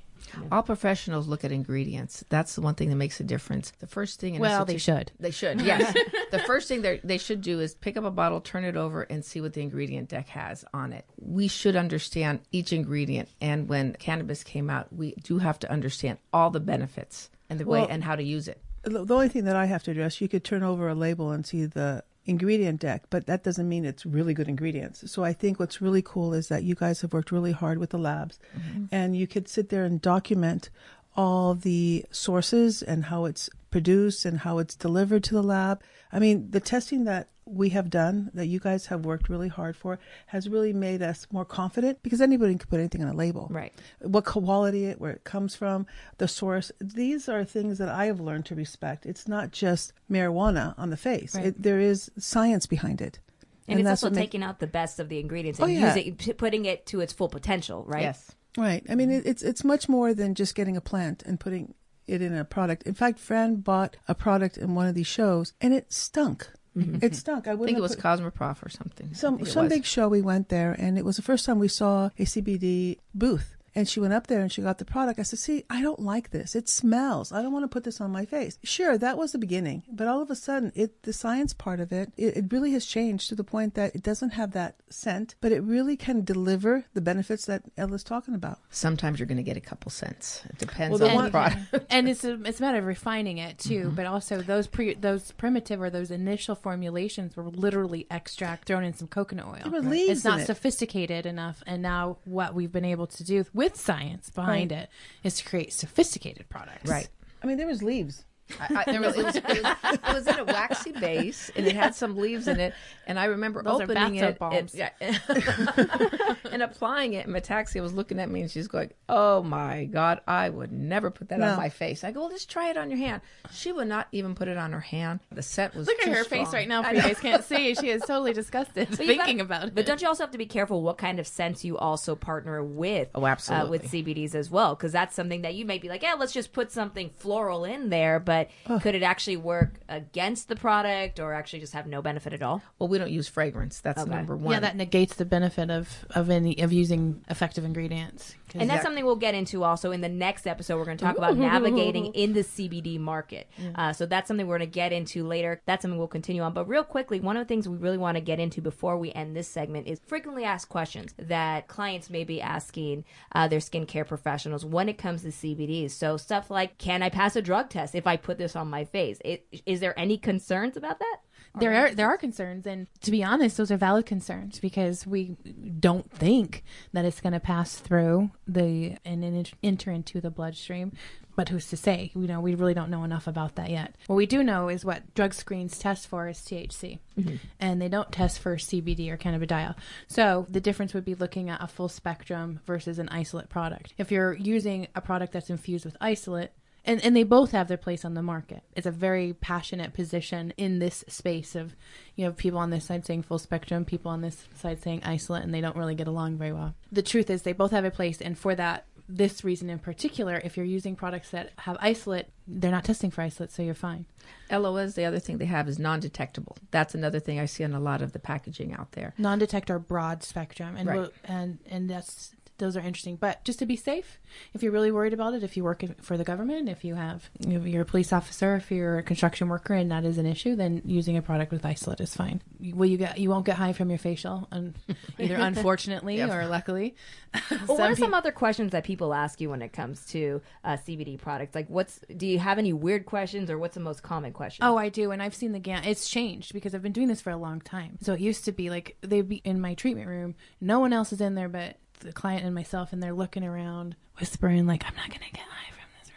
All 0.52 0.62
professionals 0.62 1.26
look 1.28 1.44
at 1.44 1.52
ingredients. 1.52 2.24
That's 2.28 2.54
the 2.54 2.60
one 2.60 2.74
thing 2.74 2.90
that 2.90 2.96
makes 2.96 3.20
a 3.20 3.24
difference. 3.24 3.72
The 3.78 3.86
first 3.86 4.20
thing, 4.20 4.34
in 4.34 4.40
a 4.40 4.42
well 4.42 4.64
they 4.64 4.78
should 4.78 5.12
They 5.18 5.30
should, 5.30 5.60
yes. 5.72 5.92
the 6.30 6.38
first 6.40 6.68
thing 6.68 6.82
they 6.82 7.00
they 7.02 7.18
should 7.18 7.40
do 7.40 7.60
is 7.60 7.74
pick 7.74 7.96
up 7.96 8.04
a 8.04 8.10
bottle, 8.10 8.40
turn 8.40 8.64
it 8.64 8.76
over, 8.76 9.02
and 9.02 9.24
see 9.24 9.40
what 9.40 9.54
the 9.54 9.62
ingredient 9.62 10.08
deck 10.08 10.28
has 10.28 10.64
on 10.72 10.92
it. 10.92 11.04
We 11.18 11.48
should 11.48 11.76
understand 11.76 12.40
each 12.52 12.72
ingredient, 12.72 13.28
and 13.40 13.68
when 13.68 13.94
cannabis 13.94 14.44
came 14.44 14.70
out, 14.70 14.92
we 14.92 15.14
do 15.22 15.38
have 15.38 15.58
to 15.60 15.70
understand 15.70 16.18
all 16.32 16.50
the 16.50 16.60
benefits 16.60 17.30
and 17.48 17.58
the 17.58 17.64
way 17.64 17.86
and 17.88 18.04
how 18.04 18.16
to 18.16 18.22
use 18.22 18.48
it. 18.48 18.60
The 18.82 19.04
the 19.04 19.14
only 19.14 19.28
thing 19.28 19.44
that 19.44 19.56
I 19.56 19.66
have 19.66 19.82
to 19.84 19.90
address, 19.90 20.20
you 20.20 20.28
could 20.28 20.44
turn 20.44 20.62
over 20.62 20.88
a 20.88 20.94
label 20.94 21.30
and 21.30 21.46
see 21.46 21.66
the 21.66 22.04
ingredient 22.30 22.80
deck, 22.80 23.02
but 23.10 23.26
that 23.26 23.42
doesn't 23.42 23.68
mean 23.68 23.84
it's 23.84 24.06
really 24.06 24.32
good 24.32 24.48
ingredients. 24.48 25.10
So 25.10 25.24
I 25.24 25.32
think 25.32 25.58
what's 25.58 25.82
really 25.82 26.00
cool 26.00 26.32
is 26.32 26.46
that 26.48 26.62
you 26.62 26.76
guys 26.76 27.00
have 27.00 27.12
worked 27.12 27.32
really 27.32 27.52
hard 27.52 27.78
with 27.78 27.90
the 27.90 27.98
labs 27.98 28.38
mm-hmm. 28.56 28.84
and 28.92 29.16
you 29.16 29.26
could 29.26 29.48
sit 29.48 29.68
there 29.68 29.84
and 29.84 30.00
document 30.00 30.70
all 31.16 31.54
the 31.54 32.04
sources 32.10 32.82
and 32.82 33.04
how 33.04 33.24
it's 33.24 33.50
produced 33.70 34.24
and 34.24 34.40
how 34.40 34.58
it's 34.58 34.74
delivered 34.74 35.24
to 35.24 35.34
the 35.34 35.42
lab. 35.42 35.82
I 36.12 36.18
mean, 36.18 36.50
the 36.50 36.60
testing 36.60 37.04
that 37.04 37.28
we 37.44 37.70
have 37.70 37.90
done 37.90 38.30
that 38.34 38.46
you 38.46 38.60
guys 38.60 38.86
have 38.86 39.04
worked 39.04 39.28
really 39.28 39.48
hard 39.48 39.76
for 39.76 39.98
has 40.26 40.48
really 40.48 40.72
made 40.72 41.02
us 41.02 41.26
more 41.32 41.44
confident 41.44 42.00
because 42.02 42.20
anybody 42.20 42.54
can 42.54 42.68
put 42.68 42.78
anything 42.78 43.02
on 43.02 43.08
a 43.08 43.14
label. 43.14 43.48
Right. 43.50 43.72
What 44.00 44.24
quality 44.24 44.86
it, 44.86 45.00
where 45.00 45.10
it 45.12 45.24
comes 45.24 45.56
from, 45.56 45.86
the 46.18 46.28
source. 46.28 46.70
These 46.80 47.28
are 47.28 47.44
things 47.44 47.78
that 47.78 47.88
I 47.88 48.06
have 48.06 48.20
learned 48.20 48.46
to 48.46 48.54
respect. 48.54 49.04
It's 49.04 49.26
not 49.26 49.50
just 49.50 49.92
marijuana 50.10 50.74
on 50.78 50.90
the 50.90 50.96
face. 50.96 51.34
Right. 51.34 51.46
It, 51.46 51.62
there 51.62 51.80
is 51.80 52.10
science 52.18 52.66
behind 52.66 53.00
it. 53.00 53.18
And, 53.66 53.78
it's 53.78 53.86
that's 53.86 54.02
also 54.02 54.14
taking 54.14 54.42
out 54.42 54.58
the 54.58 54.66
best 54.66 54.98
of 54.98 55.08
the 55.08 55.20
ingredients 55.20 55.60
Oh, 55.60 55.64
and 55.64 55.74
yeah. 55.74 55.94
using, 55.94 56.34
putting 56.34 56.64
it 56.64 56.86
to 56.86 57.00
its 57.00 57.12
full 57.12 57.28
potential, 57.28 57.84
right? 57.86 58.02
Yes. 58.02 58.32
Right. 58.56 58.84
I 58.88 58.94
mean, 58.94 59.10
it's 59.10 59.42
it's 59.42 59.64
much 59.64 59.88
more 59.88 60.12
than 60.14 60.34
just 60.34 60.54
getting 60.54 60.76
a 60.76 60.80
plant 60.80 61.22
and 61.24 61.38
putting 61.38 61.74
it 62.06 62.20
in 62.20 62.34
a 62.34 62.44
product. 62.44 62.82
In 62.84 62.94
fact, 62.94 63.18
Fran 63.18 63.56
bought 63.56 63.96
a 64.08 64.14
product 64.14 64.58
in 64.58 64.74
one 64.74 64.86
of 64.86 64.94
these 64.94 65.06
shows, 65.06 65.52
and 65.60 65.72
it 65.72 65.92
stunk. 65.92 66.48
Mm-hmm. 66.76 67.04
It 67.04 67.14
stunk. 67.16 67.46
I 67.48 67.52
I 67.52 67.56
think 67.56 67.78
it 67.78 67.80
was 67.80 67.96
put- 67.96 68.04
Cosmoprof 68.04 68.64
or 68.64 68.68
something. 68.68 69.14
Some 69.14 69.44
some 69.44 69.68
big 69.68 69.84
show. 69.84 70.08
We 70.08 70.22
went 70.22 70.48
there, 70.48 70.72
and 70.78 70.98
it 70.98 71.04
was 71.04 71.16
the 71.16 71.22
first 71.22 71.44
time 71.46 71.58
we 71.58 71.68
saw 71.68 72.10
a 72.18 72.24
CBD 72.24 72.98
booth. 73.14 73.56
And 73.74 73.88
she 73.88 74.00
went 74.00 74.12
up 74.12 74.26
there 74.26 74.40
and 74.40 74.50
she 74.50 74.62
got 74.62 74.78
the 74.78 74.84
product. 74.84 75.18
I 75.18 75.22
said, 75.22 75.38
"See, 75.38 75.64
I 75.70 75.80
don't 75.82 76.00
like 76.00 76.30
this. 76.30 76.54
It 76.56 76.68
smells. 76.68 77.32
I 77.32 77.40
don't 77.42 77.52
want 77.52 77.62
to 77.64 77.68
put 77.68 77.84
this 77.84 78.00
on 78.00 78.10
my 78.10 78.24
face." 78.24 78.58
Sure, 78.64 78.98
that 78.98 79.16
was 79.18 79.32
the 79.32 79.38
beginning, 79.38 79.84
but 79.90 80.08
all 80.08 80.20
of 80.22 80.30
a 80.30 80.34
sudden, 80.36 80.72
it 80.74 81.02
the 81.02 81.12
science 81.12 81.52
part 81.52 81.80
of 81.80 81.92
it, 81.92 82.12
it, 82.16 82.36
it 82.36 82.44
really 82.52 82.72
has 82.72 82.84
changed 82.84 83.28
to 83.28 83.34
the 83.34 83.44
point 83.44 83.74
that 83.74 83.94
it 83.94 84.02
doesn't 84.02 84.30
have 84.30 84.52
that 84.52 84.76
scent, 84.88 85.34
but 85.40 85.52
it 85.52 85.62
really 85.62 85.96
can 85.96 86.24
deliver 86.24 86.84
the 86.94 87.00
benefits 87.00 87.46
that 87.46 87.62
Ella's 87.78 88.02
talking 88.04 88.34
about. 88.34 88.58
Sometimes 88.70 89.18
you're 89.18 89.26
going 89.26 89.36
to 89.36 89.42
get 89.42 89.56
a 89.56 89.60
couple 89.60 89.90
cents. 89.90 90.42
It 90.48 90.58
depends 90.58 90.90
Well, 90.90 90.98
the 90.98 91.10
on 91.10 91.14
one- 91.14 91.24
the 91.26 91.30
product. 91.30 91.86
and 91.90 92.08
it's 92.08 92.24
a, 92.24 92.40
it's 92.44 92.58
a 92.58 92.62
matter 92.62 92.78
of 92.78 92.84
refining 92.86 93.38
it 93.38 93.58
too. 93.58 93.84
Mm-hmm. 93.86 93.94
But 93.94 94.06
also 94.06 94.42
those 94.42 94.66
pre 94.66 94.94
those 94.94 95.32
primitive 95.32 95.80
or 95.80 95.90
those 95.90 96.10
initial 96.10 96.54
formulations 96.54 97.36
were 97.36 97.44
literally 97.44 98.06
extract 98.10 98.66
thrown 98.66 98.84
in 98.84 98.94
some 98.94 99.08
coconut 99.08 99.46
oil. 99.46 99.70
There 99.70 99.72
were 99.82 99.88
leaves 99.88 100.10
it's 100.18 100.24
not 100.24 100.40
it. 100.40 100.46
sophisticated 100.46 101.26
enough. 101.26 101.62
And 101.66 101.82
now 101.82 102.18
what 102.24 102.54
we've 102.54 102.72
been 102.72 102.84
able 102.84 103.06
to 103.06 103.24
do 103.24 103.38
with 103.60 103.76
science 103.76 104.30
behind 104.30 104.72
it 104.72 104.88
is 105.22 105.36
to 105.36 105.44
create 105.44 105.70
sophisticated 105.70 106.48
products. 106.48 106.90
Right. 106.90 107.08
I 107.42 107.46
mean, 107.46 107.58
there 107.58 107.66
was 107.66 107.82
leaves. 107.82 108.24
I, 108.60 108.84
I, 108.86 108.90
it, 108.94 109.00
was, 109.00 109.16
it, 109.16 109.24
was, 109.24 109.36
it, 109.36 109.44
was, 109.44 109.58
it 109.94 110.02
was 110.14 110.26
in 110.26 110.38
a 110.38 110.44
waxy 110.44 110.92
base 110.92 111.50
and 111.56 111.66
it 111.66 111.74
had 111.76 111.94
some 111.94 112.16
leaves 112.16 112.48
in 112.48 112.58
it. 112.60 112.74
And 113.06 113.18
I 113.18 113.26
remember 113.26 113.62
Those 113.62 113.82
opening 113.82 114.16
it, 114.16 114.38
and, 114.40 114.72
yeah, 114.74 114.90
and 116.50 116.62
applying 116.62 117.14
it. 117.14 117.26
And 117.26 117.34
Metaxia 117.34 117.82
was 117.82 117.92
looking 117.92 118.18
at 118.20 118.30
me 118.30 118.40
and 118.42 118.50
she's 118.50 118.68
going, 118.68 118.90
"Oh 119.08 119.42
my 119.42 119.84
god, 119.86 120.20
I 120.26 120.48
would 120.48 120.72
never 120.72 121.10
put 121.10 121.28
that 121.30 121.38
No. 121.38 121.48
on 121.50 121.56
my 121.56 121.68
face." 121.68 122.04
I 122.04 122.12
go, 122.12 122.20
"Well, 122.20 122.30
just 122.30 122.50
try 122.50 122.70
it 122.70 122.76
on 122.76 122.90
your 122.90 122.98
hand." 122.98 123.22
She 123.52 123.72
would 123.72 123.88
not 123.88 124.08
even 124.12 124.34
put 124.34 124.48
it 124.48 124.56
on 124.56 124.72
her 124.72 124.80
hand. 124.80 125.20
The 125.32 125.42
scent 125.42 125.74
was 125.74 125.86
Look 125.86 126.00
at 126.02 126.08
her 126.08 126.24
strong. 126.24 126.44
face 126.46 126.54
right 126.54 126.68
now. 126.68 126.82
I 126.82 126.90
If 126.90 126.96
you 126.96 127.02
guys 127.02 127.20
can't 127.20 127.44
see, 127.44 127.74
she 127.74 127.90
is 127.90 128.02
totally 128.02 128.32
disgusted 128.32 128.88
But 128.90 128.98
thinking 128.98 129.38
gotta- 129.38 129.40
about 129.42 129.68
it. 129.68 129.74
But 129.74 129.86
don't 129.86 130.00
you 130.00 130.08
also 130.08 130.22
have 130.22 130.30
to 130.32 130.38
be 130.38 130.46
careful 130.46 130.82
what 130.82 130.98
kind 130.98 131.18
of 131.18 131.26
scents 131.26 131.64
you 131.64 131.76
also 131.78 132.14
partner 132.14 132.62
with? 132.62 133.08
Oh, 133.14 133.26
absolutely. 133.26 133.66
Uh, 133.66 133.70
with 133.70 133.90
CBDs 133.90 134.34
as 134.34 134.50
well, 134.50 134.74
because 134.74 134.92
that's 134.92 135.14
something 135.14 135.42
that 135.42 135.54
you 135.54 135.64
may 135.64 135.78
be 135.78 135.88
like, 135.88 136.02
yeah, 136.02 136.14
let's 136.14 136.32
just 136.32 136.52
put 136.52 136.70
something 136.72 137.10
floral 137.10 137.64
in 137.64 137.88
there, 137.90 138.20
but 138.20 138.39
could 138.80 138.94
it 138.94 139.02
actually 139.02 139.36
work 139.36 139.74
against 139.88 140.48
the 140.48 140.56
product 140.56 141.18
or 141.20 141.32
actually 141.34 141.60
just 141.60 141.72
have 141.72 141.86
no 141.86 142.02
benefit 142.02 142.32
at 142.32 142.42
all? 142.42 142.62
Well, 142.78 142.88
we 142.88 142.98
don't 142.98 143.10
use 143.10 143.28
fragrance. 143.28 143.80
That's 143.80 144.00
Okay. 144.02 144.10
number 144.10 144.36
one. 144.36 144.52
yeah, 144.54 144.60
that 144.60 144.76
negates 144.76 145.14
the 145.16 145.24
benefit 145.24 145.70
of 145.70 146.04
of 146.14 146.30
any 146.30 146.58
of 146.60 146.72
using 146.72 147.24
effective 147.28 147.64
ingredients. 147.64 148.34
And 148.54 148.68
that's 148.68 148.78
Yeah. 148.78 148.82
something 148.82 149.04
we'll 149.04 149.14
get 149.14 149.34
into 149.36 149.62
also 149.62 149.92
in 149.92 150.00
the 150.00 150.08
next 150.08 150.44
episode. 150.46 150.76
We're 150.76 150.84
going 150.84 150.96
to 150.98 151.04
talk 151.04 151.16
about 151.16 151.36
navigating 151.50 152.06
in 152.06 152.32
the 152.32 152.42
CBD 152.42 152.98
market. 152.98 153.48
Uh, 153.76 153.92
so 153.92 154.06
that's 154.06 154.26
something 154.26 154.46
we're 154.48 154.58
going 154.58 154.68
to 154.68 154.74
get 154.74 154.92
into 154.92 155.24
later. 155.24 155.60
That's 155.66 155.82
something 155.82 155.98
we'll 155.98 156.08
continue 156.08 156.42
on. 156.42 156.52
But 156.52 156.68
real 156.68 156.82
quickly, 156.82 157.20
one 157.20 157.36
of 157.36 157.46
the 157.46 157.48
things 157.48 157.68
we 157.68 157.76
really 157.76 157.98
want 157.98 158.16
to 158.16 158.20
get 158.20 158.40
into 158.40 158.60
before 158.60 158.96
we 158.98 159.12
end 159.12 159.36
this 159.36 159.46
segment 159.46 159.86
is 159.86 160.00
frequently 160.04 160.42
asked 160.44 160.68
questions 160.68 161.14
that 161.16 161.68
clients 161.68 162.10
may 162.10 162.24
be 162.24 162.40
asking 162.42 163.04
uh, 163.32 163.46
their 163.46 163.60
skincare 163.60 164.06
professionals 164.06 164.64
when 164.64 164.88
it 164.88 164.98
comes 164.98 165.22
to 165.22 165.28
CBDs. 165.28 165.92
So 165.92 166.16
stuff 166.16 166.50
like, 166.50 166.76
can 166.78 167.04
I 167.04 167.08
pass 167.08 167.36
a 167.36 167.42
drug 167.42 167.68
test 167.70 167.94
if 167.94 168.06
I 168.06 168.16
put 168.16 168.29
this 168.38 168.56
on 168.56 168.68
my 168.68 168.84
face? 168.84 169.18
It, 169.24 169.46
is 169.66 169.80
there 169.80 169.98
any 169.98 170.18
concerns 170.18 170.76
about 170.76 170.98
that? 170.98 171.16
there 171.58 171.74
are 171.74 171.94
there 171.94 172.06
are 172.06 172.16
concerns, 172.16 172.66
and 172.66 172.86
to 173.00 173.10
be 173.10 173.24
honest, 173.24 173.56
those 173.56 173.70
are 173.70 173.76
valid 173.76 174.06
concerns 174.06 174.60
because 174.60 175.06
we 175.06 175.36
don't 175.78 176.10
think 176.12 176.62
that 176.92 177.04
it's 177.04 177.20
going 177.20 177.32
to 177.32 177.40
pass 177.40 177.74
through 177.76 178.30
the 178.46 178.96
and 179.04 179.22
then 179.22 179.44
enter 179.62 179.90
into 179.90 180.20
the 180.20 180.30
bloodstream. 180.30 180.92
But 181.36 181.48
who's 181.48 181.68
to 181.68 181.76
say? 181.76 182.10
You 182.14 182.26
know, 182.26 182.40
we 182.40 182.54
really 182.54 182.74
don't 182.74 182.90
know 182.90 183.02
enough 183.02 183.26
about 183.26 183.54
that 183.56 183.70
yet. 183.70 183.96
What 184.08 184.16
we 184.16 184.26
do 184.26 184.42
know 184.42 184.68
is 184.68 184.84
what 184.84 185.14
drug 185.14 185.32
screens 185.32 185.78
test 185.78 186.06
for 186.06 186.28
is 186.28 186.38
THC, 186.38 186.98
mm-hmm. 187.18 187.36
and 187.58 187.80
they 187.80 187.88
don't 187.88 188.12
test 188.12 188.40
for 188.40 188.56
CBD 188.56 189.10
or 189.10 189.16
cannabidiol. 189.16 189.74
So 190.06 190.46
the 190.50 190.60
difference 190.60 190.92
would 190.92 191.04
be 191.04 191.14
looking 191.14 191.48
at 191.48 191.62
a 191.62 191.66
full 191.66 191.88
spectrum 191.88 192.60
versus 192.66 192.98
an 192.98 193.08
isolate 193.08 193.48
product. 193.48 193.94
If 193.96 194.12
you're 194.12 194.34
using 194.34 194.88
a 194.94 195.00
product 195.00 195.32
that's 195.32 195.50
infused 195.50 195.84
with 195.84 195.96
isolate, 196.00 196.52
and 196.84 197.02
and 197.04 197.14
they 197.14 197.22
both 197.22 197.50
have 197.52 197.68
their 197.68 197.76
place 197.76 198.04
on 198.04 198.14
the 198.14 198.22
market. 198.22 198.62
It's 198.74 198.86
a 198.86 198.90
very 198.90 199.32
passionate 199.34 199.92
position 199.92 200.52
in 200.56 200.78
this 200.78 201.04
space 201.08 201.54
of 201.54 201.74
you 202.16 202.24
know 202.24 202.32
people 202.32 202.58
on 202.58 202.70
this 202.70 202.86
side 202.86 203.04
saying 203.06 203.22
full 203.22 203.38
spectrum, 203.38 203.84
people 203.84 204.10
on 204.10 204.20
this 204.22 204.46
side 204.54 204.82
saying 204.82 205.02
isolate, 205.04 205.42
and 205.44 205.52
they 205.54 205.60
don't 205.60 205.76
really 205.76 205.94
get 205.94 206.08
along 206.08 206.38
very 206.38 206.52
well. 206.52 206.74
The 206.92 207.02
truth 207.02 207.30
is 207.30 207.42
they 207.42 207.52
both 207.52 207.70
have 207.72 207.84
a 207.84 207.90
place, 207.90 208.20
and 208.20 208.38
for 208.38 208.54
that 208.54 208.86
this 209.12 209.42
reason 209.42 209.68
in 209.68 209.80
particular, 209.80 210.40
if 210.44 210.56
you're 210.56 210.64
using 210.64 210.94
products 210.94 211.30
that 211.30 211.50
have 211.58 211.76
isolate, 211.80 212.26
they're 212.46 212.70
not 212.70 212.84
testing 212.84 213.10
for 213.10 213.22
isolate, 213.22 213.50
so 213.50 213.60
you're 213.60 213.74
fine. 213.74 214.06
LOS, 214.52 214.94
the 214.94 215.04
other 215.04 215.18
thing 215.18 215.38
they 215.38 215.46
have 215.46 215.68
is 215.68 215.80
non-detectable. 215.80 216.56
That's 216.70 216.94
another 216.94 217.18
thing 217.18 217.40
I 217.40 217.46
see 217.46 217.64
on 217.64 217.72
a 217.74 217.80
lot 217.80 218.02
of 218.02 218.12
the 218.12 218.20
packaging 218.20 218.72
out 218.72 218.92
there. 218.92 219.12
Non-detect 219.18 219.68
are 219.68 219.80
broad 219.80 220.22
spectrum, 220.22 220.76
and 220.76 220.88
Right. 220.88 221.00
we'll- 221.00 221.10
and 221.24 221.58
and 221.68 221.90
that's 221.90 222.36
those 222.60 222.76
are 222.76 222.80
interesting. 222.80 223.16
But 223.16 223.42
just 223.44 223.58
to 223.58 223.66
be 223.66 223.74
safe, 223.76 224.20
if 224.54 224.62
you're 224.62 224.70
really 224.72 224.92
worried 224.92 225.12
about 225.12 225.34
it, 225.34 225.42
if 225.42 225.56
you 225.56 225.64
work 225.64 225.82
for 226.00 226.16
the 226.16 226.24
government, 226.24 226.68
if 226.68 226.84
you 226.84 226.94
have 226.94 227.28
if 227.40 227.66
you're 227.66 227.82
a 227.82 227.86
police 227.86 228.12
officer, 228.12 228.54
if 228.54 228.70
you're 228.70 228.98
a 228.98 229.02
construction 229.02 229.48
worker, 229.48 229.74
and 229.74 229.90
that 229.90 230.04
is 230.04 230.18
an 230.18 230.26
issue, 230.26 230.54
then 230.54 230.82
using 230.84 231.16
a 231.16 231.22
product 231.22 231.50
with 231.50 231.66
isolate 231.66 232.00
is 232.00 232.14
fine. 232.14 232.40
Will 232.60 232.88
you 232.88 232.96
get 232.96 233.18
you 233.18 233.30
won't 233.30 233.44
get 233.46 233.56
high 233.56 233.72
from 233.72 233.90
your 233.90 233.98
facial, 233.98 234.46
un, 234.52 234.74
either 235.18 235.34
unfortunately 235.38 236.18
Yep. 236.18 236.30
or 236.30 236.46
luckily. 236.46 236.94
Well, 237.66 237.78
what 237.78 237.90
are 237.90 237.94
Some 237.94 238.06
some 238.10 238.14
other 238.14 238.32
questions 238.32 238.72
that 238.72 238.82
people 238.84 239.14
ask 239.14 239.40
you 239.40 239.50
when 239.50 239.62
it 239.62 239.72
comes 239.72 240.04
to 240.06 240.40
uh, 240.64 240.76
CBD 240.76 241.16
products? 241.16 241.54
Like, 241.54 241.68
what's 241.68 242.00
do 242.16 242.26
you 242.26 242.38
have 242.40 242.58
any 242.58 242.72
weird 242.72 243.06
questions, 243.06 243.50
or 243.50 243.58
what's 243.58 243.74
the 243.74 243.80
most 243.80 244.02
common 244.02 244.32
question? 244.32 244.64
Oh, 244.64 244.76
I 244.76 244.88
do, 244.88 245.10
and 245.12 245.22
I've 245.22 245.34
seen 245.34 245.52
the 245.52 245.58
gam. 245.60 245.84
It's 245.84 246.08
changed 246.08 246.52
because 246.52 246.74
I've 246.74 246.82
been 246.82 246.92
doing 246.92 247.06
this 247.08 247.20
for 247.20 247.30
a 247.30 247.36
long 247.36 247.60
time. 247.60 247.98
So 248.02 248.14
it 248.14 248.20
used 248.20 248.44
to 248.46 248.52
be 248.52 248.68
like 248.68 248.96
they'd 249.02 249.28
be 249.28 249.36
in 249.44 249.60
my 249.60 249.74
treatment 249.74 250.08
room, 250.08 250.34
no 250.60 250.80
one 250.80 250.92
else 250.92 251.12
is 251.12 251.20
in 251.20 251.34
there 251.36 251.48
but 251.48 251.76
the 252.00 252.12
client 252.12 252.44
and 252.44 252.54
myself, 252.54 252.92
and 252.92 253.02
they're 253.02 253.12
looking 253.12 253.44
around, 253.44 253.96
whispering 254.18 254.66
like, 254.66 254.84
"I'm 254.86 254.96
not 254.96 255.08
gonna 255.08 255.30
get 255.32 255.42
high 255.48 255.70
from 255.72 255.88
this, 255.98 256.12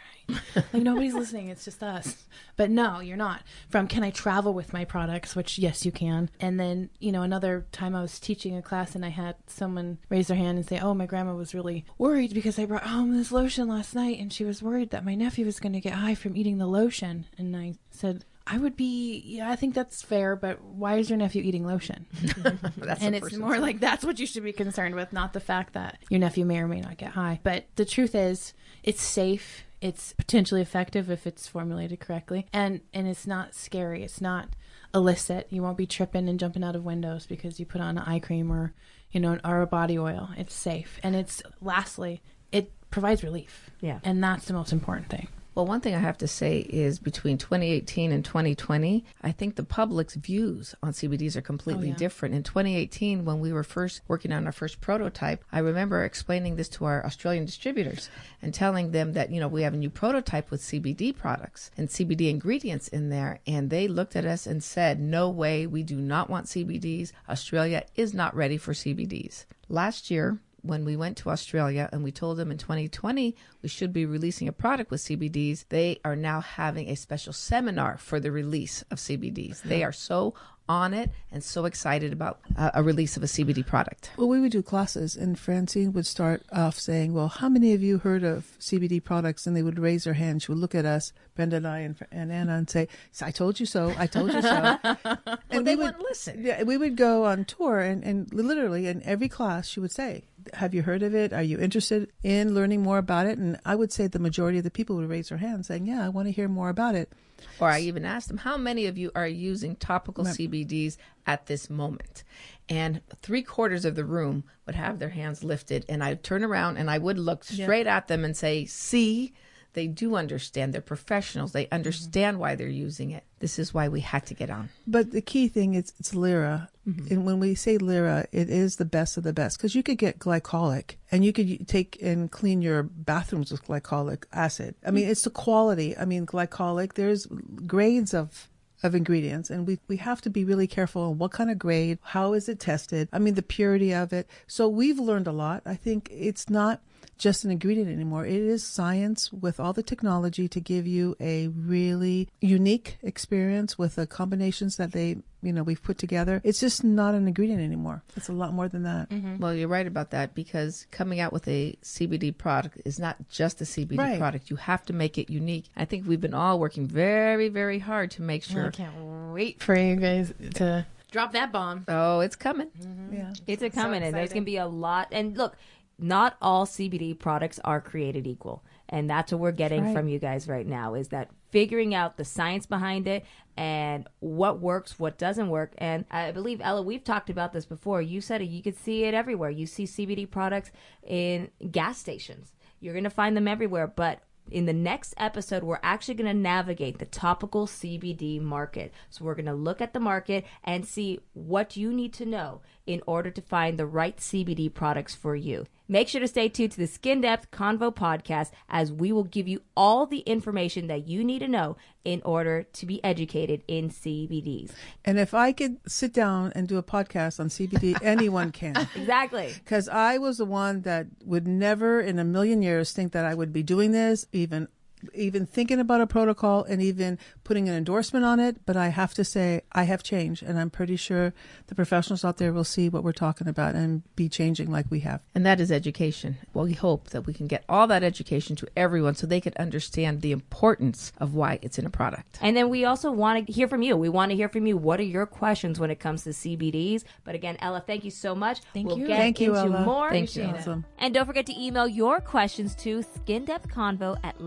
right?" 0.56 0.64
like 0.74 0.82
nobody's 0.82 1.14
listening. 1.14 1.48
It's 1.48 1.64
just 1.64 1.82
us. 1.82 2.24
But 2.56 2.70
no, 2.70 3.00
you're 3.00 3.16
not. 3.16 3.42
From 3.68 3.88
can 3.88 4.02
I 4.04 4.10
travel 4.10 4.54
with 4.54 4.72
my 4.72 4.84
products? 4.84 5.34
Which 5.34 5.58
yes, 5.58 5.84
you 5.84 5.92
can. 5.92 6.30
And 6.40 6.58
then 6.58 6.90
you 7.00 7.12
know 7.12 7.22
another 7.22 7.66
time 7.72 7.94
I 7.94 8.02
was 8.02 8.20
teaching 8.20 8.56
a 8.56 8.62
class 8.62 8.94
and 8.94 9.04
I 9.04 9.08
had 9.10 9.36
someone 9.46 9.98
raise 10.08 10.28
their 10.28 10.36
hand 10.36 10.58
and 10.58 10.66
say, 10.66 10.78
"Oh, 10.78 10.94
my 10.94 11.06
grandma 11.06 11.34
was 11.34 11.54
really 11.54 11.84
worried 11.98 12.34
because 12.34 12.58
I 12.58 12.66
brought 12.66 12.86
home 12.86 13.16
this 13.16 13.32
lotion 13.32 13.68
last 13.68 13.94
night, 13.94 14.18
and 14.20 14.32
she 14.32 14.44
was 14.44 14.62
worried 14.62 14.90
that 14.90 15.04
my 15.04 15.14
nephew 15.14 15.44
was 15.46 15.60
going 15.60 15.72
to 15.74 15.80
get 15.80 15.94
high 15.94 16.14
from 16.14 16.36
eating 16.36 16.58
the 16.58 16.66
lotion." 16.66 17.26
And 17.38 17.56
I 17.56 17.74
said. 17.90 18.24
I 18.46 18.58
would 18.58 18.76
be, 18.76 19.22
yeah, 19.24 19.50
I 19.50 19.56
think 19.56 19.74
that's 19.74 20.02
fair, 20.02 20.36
but 20.36 20.62
why 20.62 20.96
is 20.98 21.08
your 21.08 21.16
nephew 21.16 21.42
eating 21.42 21.64
lotion? 21.66 22.04
That's 22.76 23.02
and 23.02 23.14
it's 23.14 23.22
person's- 23.24 23.40
more 23.40 23.58
like 23.58 23.80
that's 23.80 24.04
what 24.04 24.18
you 24.18 24.26
should 24.26 24.44
be 24.44 24.52
concerned 24.52 24.94
with, 24.94 25.12
not 25.14 25.32
the 25.32 25.40
fact 25.40 25.72
that 25.72 25.98
your 26.10 26.20
nephew 26.20 26.44
may 26.44 26.58
or 26.58 26.68
may 26.68 26.80
not 26.80 26.98
get 26.98 27.12
high. 27.12 27.40
But 27.42 27.64
the 27.76 27.86
truth 27.86 28.14
is, 28.14 28.52
it's 28.82 29.00
safe. 29.00 29.64
It's 29.80 30.12
potentially 30.12 30.60
effective 30.60 31.10
if 31.10 31.26
it's 31.26 31.46
formulated 31.48 32.00
correctly, 32.00 32.46
and 32.52 32.80
and 32.92 33.06
it's 33.08 33.26
not 33.26 33.54
scary. 33.54 34.02
It's 34.02 34.20
not 34.20 34.48
illicit. 34.94 35.46
You 35.50 35.62
won't 35.62 35.78
be 35.78 35.86
tripping 35.86 36.28
and 36.28 36.38
jumping 36.38 36.64
out 36.64 36.76
of 36.76 36.84
windows 36.84 37.26
because 37.26 37.58
you 37.58 37.64
put 37.66 37.80
on 37.80 37.96
eye 37.98 38.18
cream 38.18 38.50
or 38.52 38.74
you 39.10 39.20
know 39.20 39.38
or 39.44 39.62
a 39.62 39.66
body 39.66 39.98
oil. 39.98 40.28
It's 40.36 40.54
safe, 40.54 40.98
and 41.02 41.16
it's 41.16 41.42
lastly, 41.62 42.20
it 42.52 42.72
provides 42.90 43.22
relief. 43.24 43.70
Yeah. 43.80 44.00
and 44.04 44.22
that's 44.22 44.44
the 44.46 44.52
most 44.54 44.72
important 44.72 45.08
thing. 45.08 45.28
Well, 45.54 45.66
one 45.66 45.80
thing 45.80 45.94
I 45.94 45.98
have 46.00 46.18
to 46.18 46.26
say 46.26 46.58
is 46.58 46.98
between 46.98 47.38
2018 47.38 48.10
and 48.10 48.24
2020, 48.24 49.04
I 49.22 49.30
think 49.30 49.54
the 49.54 49.62
public's 49.62 50.14
views 50.16 50.74
on 50.82 50.92
CBDs 50.92 51.36
are 51.36 51.42
completely 51.42 51.88
Oh, 51.88 51.90
yeah. 51.90 51.96
different. 51.96 52.34
In 52.34 52.42
2018, 52.42 53.24
when 53.24 53.38
we 53.38 53.52
were 53.52 53.62
first 53.62 54.00
working 54.08 54.32
on 54.32 54.46
our 54.46 54.52
first 54.52 54.80
prototype, 54.80 55.44
I 55.52 55.60
remember 55.60 56.02
explaining 56.04 56.56
this 56.56 56.68
to 56.70 56.86
our 56.86 57.06
Australian 57.06 57.44
distributors 57.44 58.10
and 58.42 58.52
telling 58.52 58.90
them 58.90 59.12
that, 59.12 59.30
you 59.30 59.38
know, 59.38 59.46
we 59.46 59.62
have 59.62 59.74
a 59.74 59.76
new 59.76 59.90
prototype 59.90 60.50
with 60.50 60.60
CBD 60.60 61.16
products 61.16 61.70
and 61.76 61.88
CBD 61.88 62.30
ingredients 62.30 62.88
in 62.88 63.10
there. 63.10 63.38
And 63.46 63.70
they 63.70 63.86
looked 63.86 64.16
at 64.16 64.24
us 64.24 64.48
and 64.48 64.62
said, 64.62 64.98
no 64.98 65.30
way, 65.30 65.68
we 65.68 65.84
do 65.84 65.96
not 65.96 66.28
want 66.28 66.46
CBDs. 66.46 67.12
Australia 67.28 67.84
is 67.94 68.12
not 68.12 68.34
ready 68.34 68.56
for 68.56 68.72
CBDs. 68.72 69.44
Last 69.68 70.10
year, 70.10 70.38
when 70.64 70.84
we 70.84 70.96
went 70.96 71.16
to 71.18 71.30
Australia 71.30 71.88
and 71.92 72.02
we 72.02 72.10
told 72.10 72.38
them 72.38 72.50
in 72.50 72.58
2020 72.58 73.36
we 73.62 73.68
should 73.68 73.92
be 73.92 74.06
releasing 74.06 74.48
a 74.48 74.52
product 74.52 74.90
with 74.90 75.00
CBDs, 75.00 75.66
they 75.68 76.00
are 76.04 76.16
now 76.16 76.40
having 76.40 76.88
a 76.88 76.96
special 76.96 77.32
seminar 77.32 77.98
for 77.98 78.18
the 78.18 78.32
release 78.32 78.82
of 78.90 78.98
CBDs. 78.98 79.62
They 79.62 79.84
are 79.84 79.92
so 79.92 80.34
on 80.68 80.94
it 80.94 81.10
and 81.30 81.42
so 81.44 81.64
excited 81.64 82.12
about 82.12 82.40
uh, 82.56 82.70
a 82.74 82.82
release 82.82 83.16
of 83.16 83.22
a 83.22 83.26
CBD 83.26 83.66
product. 83.66 84.10
Well, 84.16 84.28
we 84.28 84.40
would 84.40 84.52
do 84.52 84.62
classes, 84.62 85.16
and 85.16 85.38
Francine 85.38 85.92
would 85.92 86.06
start 86.06 86.42
off 86.52 86.78
saying, 86.78 87.12
"Well, 87.12 87.28
how 87.28 87.48
many 87.48 87.72
of 87.72 87.82
you 87.82 87.98
heard 87.98 88.24
of 88.24 88.46
CBD 88.58 89.02
products?" 89.02 89.46
And 89.46 89.56
they 89.56 89.62
would 89.62 89.78
raise 89.78 90.04
their 90.04 90.14
hand. 90.14 90.42
She 90.42 90.52
would 90.52 90.58
look 90.58 90.74
at 90.74 90.86
us, 90.86 91.12
Brenda 91.34 91.56
and 91.56 91.66
I, 91.66 91.80
and, 91.80 91.96
and 92.10 92.32
Anna, 92.32 92.54
and 92.54 92.70
say, 92.70 92.88
"I 93.20 93.30
told 93.30 93.60
you 93.60 93.66
so. 93.66 93.94
I 93.98 94.06
told 94.06 94.32
you 94.32 94.42
so." 94.42 94.78
Well, 95.14 95.58
and 95.58 95.66
they 95.66 95.76
we 95.76 95.84
would 95.84 95.86
wouldn't 95.86 96.02
listen. 96.02 96.44
Yeah, 96.44 96.62
we 96.62 96.76
would 96.76 96.96
go 96.96 97.24
on 97.24 97.44
tour, 97.44 97.80
and, 97.80 98.02
and 98.02 98.32
literally 98.32 98.86
in 98.86 99.02
every 99.02 99.28
class, 99.28 99.68
she 99.68 99.80
would 99.80 99.92
say, 99.92 100.24
"Have 100.52 100.74
you 100.74 100.82
heard 100.82 101.02
of 101.02 101.14
it? 101.14 101.32
Are 101.32 101.42
you 101.42 101.58
interested 101.58 102.12
in 102.22 102.54
learning 102.54 102.82
more 102.82 102.98
about 102.98 103.26
it?" 103.26 103.38
And 103.38 103.58
I 103.64 103.74
would 103.74 103.92
say 103.92 104.06
the 104.06 104.18
majority 104.18 104.58
of 104.58 104.64
the 104.64 104.70
people 104.70 104.96
would 104.96 105.08
raise 105.08 105.30
their 105.30 105.38
hands, 105.38 105.68
saying, 105.68 105.86
"Yeah, 105.86 106.04
I 106.04 106.10
want 106.10 106.28
to 106.28 106.32
hear 106.32 106.48
more 106.48 106.68
about 106.68 106.94
it." 106.94 107.12
Or 107.60 107.68
I 107.68 107.80
even 107.80 108.04
asked 108.04 108.28
them, 108.28 108.38
how 108.38 108.56
many 108.56 108.86
of 108.86 108.98
you 108.98 109.10
are 109.14 109.26
using 109.26 109.76
topical 109.76 110.24
CBDs 110.24 110.96
at 111.26 111.46
this 111.46 111.68
moment? 111.70 112.24
And 112.68 113.00
three 113.22 113.42
quarters 113.42 113.84
of 113.84 113.94
the 113.96 114.04
room 114.04 114.44
would 114.66 114.74
have 114.74 114.98
their 114.98 115.10
hands 115.10 115.44
lifted. 115.44 115.84
And 115.88 116.02
I'd 116.02 116.22
turn 116.22 116.42
around 116.42 116.76
and 116.76 116.90
I 116.90 116.98
would 116.98 117.18
look 117.18 117.44
straight 117.44 117.86
at 117.86 118.08
them 118.08 118.24
and 118.24 118.36
say, 118.36 118.64
see, 118.64 119.32
they 119.74 119.86
do 119.86 120.16
understand. 120.16 120.72
They're 120.72 120.80
professionals. 120.80 121.52
They 121.52 121.64
mm-hmm. 121.64 121.74
understand 121.74 122.38
why 122.38 122.54
they're 122.54 122.68
using 122.68 123.10
it. 123.10 123.24
This 123.40 123.58
is 123.58 123.74
why 123.74 123.88
we 123.88 124.00
had 124.00 124.24
to 124.26 124.34
get 124.34 124.48
on. 124.48 124.70
But 124.86 125.10
the 125.10 125.20
key 125.20 125.48
thing 125.48 125.74
is 125.74 125.92
it's 125.98 126.14
Lira. 126.14 126.70
Mm-hmm. 126.88 127.12
And 127.12 127.26
when 127.26 127.40
we 127.40 127.54
say 127.54 127.76
Lira, 127.78 128.26
it 128.32 128.48
is 128.48 128.76
the 128.76 128.84
best 128.84 129.16
of 129.16 129.24
the 129.24 129.32
best 129.32 129.58
because 129.58 129.74
you 129.74 129.82
could 129.82 129.98
get 129.98 130.18
glycolic 130.18 130.96
and 131.10 131.24
you 131.24 131.32
could 131.32 131.68
take 131.68 131.98
and 132.00 132.30
clean 132.30 132.62
your 132.62 132.82
bathrooms 132.82 133.50
with 133.50 133.64
glycolic 133.64 134.24
acid. 134.32 134.74
I 134.86 134.90
mean, 134.90 135.08
it's 135.08 135.22
the 135.22 135.30
quality. 135.30 135.96
I 135.96 136.04
mean, 136.04 136.26
glycolic, 136.26 136.94
there's 136.94 137.26
grades 137.66 138.14
of 138.14 138.48
of 138.82 138.94
ingredients 138.94 139.48
and 139.48 139.66
we, 139.66 139.78
we 139.88 139.96
have 139.96 140.20
to 140.20 140.28
be 140.28 140.44
really 140.44 140.66
careful 140.66 141.04
on 141.04 141.16
what 141.16 141.30
kind 141.30 141.50
of 141.50 141.58
grade 141.58 141.98
how 142.02 142.34
is 142.34 142.50
it 142.50 142.60
tested 142.60 143.08
i 143.14 143.18
mean 143.18 143.32
the 143.32 143.40
purity 143.40 143.94
of 143.94 144.12
it 144.12 144.28
so 144.46 144.68
we've 144.68 144.98
learned 144.98 145.26
a 145.26 145.32
lot 145.32 145.62
i 145.64 145.74
think 145.74 146.06
it's 146.12 146.50
not 146.50 146.82
just 147.18 147.44
an 147.44 147.50
ingredient 147.50 147.90
anymore. 147.90 148.26
It 148.26 148.34
is 148.34 148.64
science 148.64 149.32
with 149.32 149.58
all 149.60 149.72
the 149.72 149.82
technology 149.82 150.48
to 150.48 150.60
give 150.60 150.86
you 150.86 151.16
a 151.20 151.48
really 151.48 152.28
unique 152.40 152.98
experience 153.02 153.78
with 153.78 153.96
the 153.96 154.06
combinations 154.06 154.76
that 154.76 154.92
they, 154.92 155.16
you 155.42 155.52
know, 155.52 155.62
we've 155.62 155.82
put 155.82 155.98
together. 155.98 156.40
It's 156.44 156.60
just 156.60 156.84
not 156.84 157.14
an 157.14 157.26
ingredient 157.26 157.60
anymore. 157.62 158.02
It's 158.16 158.28
a 158.28 158.32
lot 158.32 158.52
more 158.52 158.68
than 158.68 158.82
that. 158.84 159.10
Mm-hmm. 159.10 159.38
Well, 159.38 159.54
you're 159.54 159.68
right 159.68 159.86
about 159.86 160.10
that 160.10 160.34
because 160.34 160.86
coming 160.90 161.20
out 161.20 161.32
with 161.32 161.46
a 161.48 161.76
CBD 161.82 162.36
product 162.36 162.80
is 162.84 162.98
not 162.98 163.16
just 163.28 163.60
a 163.60 163.64
CBD 163.64 163.98
Right. 163.98 164.18
product. 164.18 164.50
You 164.50 164.56
have 164.56 164.84
to 164.86 164.92
make 164.92 165.18
it 165.18 165.30
unique. 165.30 165.66
I 165.76 165.84
think 165.84 166.06
we've 166.06 166.20
been 166.20 166.34
all 166.34 166.58
working 166.58 166.86
very, 166.86 167.48
very 167.48 167.78
hard 167.78 168.10
to 168.12 168.22
make 168.22 168.42
sure. 168.42 168.66
I 168.66 168.70
can't 168.70 169.32
wait 169.32 169.62
for 169.62 169.76
you 169.78 169.96
guys 169.96 170.32
to 170.54 170.86
drop 171.10 171.32
that 171.32 171.52
bomb. 171.52 171.84
Oh, 171.88 172.20
it's 172.20 172.36
coming. 172.36 172.68
Mm-hmm. 172.80 173.14
Yeah. 173.14 173.32
It's 173.46 173.62
a 173.62 173.70
coming, 173.70 174.02
and 174.02 174.14
there's 174.14 174.32
going 174.32 174.42
to 174.42 174.46
be 174.46 174.56
a 174.56 174.66
lot. 174.66 175.08
And 175.12 175.36
look, 175.36 175.56
not 175.98 176.36
all 176.42 176.66
CBD 176.66 177.18
products 177.18 177.60
are 177.64 177.80
created 177.80 178.26
equal, 178.26 178.64
and 178.88 179.08
that's 179.08 179.32
what 179.32 179.40
we're 179.40 179.52
getting 179.52 179.84
Right. 179.84 179.94
from 179.94 180.08
you 180.08 180.18
guys 180.18 180.48
right 180.48 180.66
now. 180.66 180.94
Is 180.94 181.08
that 181.08 181.30
figuring 181.50 181.94
out 181.94 182.16
the 182.16 182.24
science 182.24 182.66
behind 182.66 183.06
it 183.06 183.24
and 183.56 184.08
what 184.18 184.60
works, 184.60 184.98
what 184.98 185.16
doesn't 185.18 185.48
work. 185.48 185.72
And 185.78 186.04
I 186.10 186.32
believe 186.32 186.60
Ella, 186.60 186.82
we've 186.82 187.04
talked 187.04 187.30
about 187.30 187.52
this 187.52 187.64
before. 187.64 188.02
You 188.02 188.20
said 188.20 188.42
it. 188.42 188.46
You 188.46 188.60
could 188.60 188.76
see 188.76 189.04
it 189.04 189.14
everywhere. 189.14 189.50
You 189.50 189.66
see 189.66 189.84
CBD 189.84 190.28
products 190.28 190.72
in 191.06 191.50
gas 191.70 191.98
stations. 191.98 192.52
You're 192.80 192.94
going 192.94 193.04
to 193.04 193.10
find 193.10 193.36
them 193.36 193.46
everywhere, 193.46 193.86
but 193.86 194.20
in 194.50 194.66
the 194.66 194.72
next 194.72 195.14
episode, 195.16 195.62
we're 195.62 195.78
actually 195.82 196.14
going 196.14 196.26
to 196.26 196.38
navigate 196.38 196.98
the 196.98 197.06
topical 197.06 197.66
CBD 197.66 198.40
market. 198.40 198.92
So 199.08 199.24
we're 199.24 199.34
going 199.36 199.46
to 199.46 199.54
look 199.54 199.80
at 199.80 199.94
the 199.94 200.00
market 200.00 200.44
and 200.64 200.84
see 200.84 201.20
what 201.32 201.76
you 201.76 201.92
need 201.92 202.12
to 202.14 202.26
know 202.26 202.60
in 202.86 203.02
order 203.06 203.30
to 203.30 203.40
find 203.40 203.78
the 203.78 203.86
right 203.86 204.16
CBD 204.16 204.72
products 204.72 205.14
for 205.14 205.34
you. 205.34 205.66
Make 205.86 206.08
sure 206.08 206.20
to 206.20 206.28
stay 206.28 206.48
tuned 206.48 206.72
to 206.72 206.78
the 206.78 206.86
Skin 206.86 207.20
Depth 207.20 207.50
Convo 207.50 207.94
podcast 207.94 208.50
as 208.70 208.90
we 208.90 209.12
will 209.12 209.24
give 209.24 209.46
you 209.46 209.60
all 209.76 210.06
the 210.06 210.20
information 210.20 210.86
that 210.86 211.06
you 211.06 211.22
need 211.22 211.40
to 211.40 211.48
know 211.48 211.76
in 212.04 212.22
order 212.24 212.62
to 212.62 212.86
be 212.86 213.04
educated 213.04 213.62
in 213.68 213.90
CBDs. 213.90 214.70
And 215.04 215.18
if 215.18 215.34
I 215.34 215.52
could 215.52 215.78
sit 215.86 216.14
down 216.14 216.52
and 216.54 216.66
do 216.66 216.78
a 216.78 216.82
podcast 216.82 217.38
on 217.38 217.48
CBD, 217.48 217.98
anyone 218.02 218.50
can. 218.50 218.76
Exactly. 218.94 219.52
Because 219.54 219.88
I 219.88 220.16
was 220.16 220.38
the 220.38 220.46
one 220.46 220.82
that 220.82 221.06
would 221.22 221.46
never 221.46 222.00
in 222.00 222.18
a 222.18 222.24
million 222.24 222.62
years 222.62 222.92
think 222.92 223.12
that 223.12 223.26
I 223.26 223.34
would 223.34 223.52
be 223.52 223.62
doing 223.62 223.92
this, 223.92 224.26
even 224.32 224.68
even 225.14 225.46
thinking 225.46 225.80
about 225.80 226.00
a 226.00 226.06
protocol 226.06 226.64
and 226.64 226.80
even 226.80 227.18
putting 227.42 227.68
an 227.68 227.74
endorsement 227.74 228.24
on 228.24 228.40
it. 228.40 228.64
But 228.66 228.76
I 228.76 228.88
have 228.88 229.14
to 229.14 229.24
say, 229.24 229.62
I 229.72 229.84
have 229.84 230.02
changed, 230.02 230.42
and 230.42 230.58
I'm 230.58 230.70
pretty 230.70 230.96
sure 230.96 231.32
the 231.66 231.74
professionals 231.74 232.24
out 232.24 232.38
there 232.38 232.52
will 232.52 232.64
see 232.64 232.88
what 232.88 233.04
we're 233.04 233.12
talking 233.12 233.48
about 233.48 233.74
and 233.74 234.02
be 234.16 234.28
changing 234.28 234.70
like 234.70 234.90
we 234.90 235.00
have. 235.00 235.20
And 235.34 235.44
that 235.46 235.60
is 235.60 235.70
education. 235.70 236.38
Well, 236.52 236.64
we 236.64 236.72
hope 236.74 237.10
that 237.10 237.26
we 237.26 237.34
can 237.34 237.46
get 237.46 237.64
all 237.68 237.86
that 237.88 238.02
education 238.02 238.56
to 238.56 238.68
everyone 238.76 239.14
so 239.14 239.26
they 239.26 239.40
can 239.40 239.54
understand 239.58 240.22
the 240.22 240.32
importance 240.32 241.12
of 241.18 241.34
why 241.34 241.58
it's 241.62 241.78
in 241.78 241.86
a 241.86 241.90
product. 241.90 242.38
And 242.40 242.56
then 242.56 242.68
we 242.68 242.84
also 242.84 243.10
want 243.10 243.46
to 243.46 243.52
hear 243.52 243.68
from 243.68 243.82
you. 243.82 243.96
We 243.96 244.08
want 244.08 244.30
to 244.30 244.36
hear 244.36 244.48
from 244.48 244.66
you. 244.66 244.76
What 244.76 245.00
are 245.00 245.04
your 245.04 245.26
questions 245.26 245.78
when 245.78 245.90
it 245.90 246.00
comes 246.00 246.24
to 246.24 246.30
CBDs? 246.30 247.04
But 247.24 247.34
again, 247.34 247.56
Ella, 247.60 247.82
thank 247.86 248.04
you 248.04 248.10
so 248.10 248.34
much. 248.34 248.60
Thank 248.72 248.88
we'll 248.88 248.98
you. 248.98 249.06
get 249.06 249.16
Thank 249.16 249.40
you, 249.40 249.56
Ella. 249.56 249.84
more. 249.84 250.10
Thank 250.10 250.36
you. 250.36 250.44
Awesome. 250.44 250.84
And 250.98 251.14
don't 251.14 251.26
forget 251.26 251.46
to 251.46 251.60
email 251.60 251.88
your 251.88 252.20
questions 252.20 252.74
to 252.76 253.00
skindepthconvo 253.00 254.18
at 254.22 254.40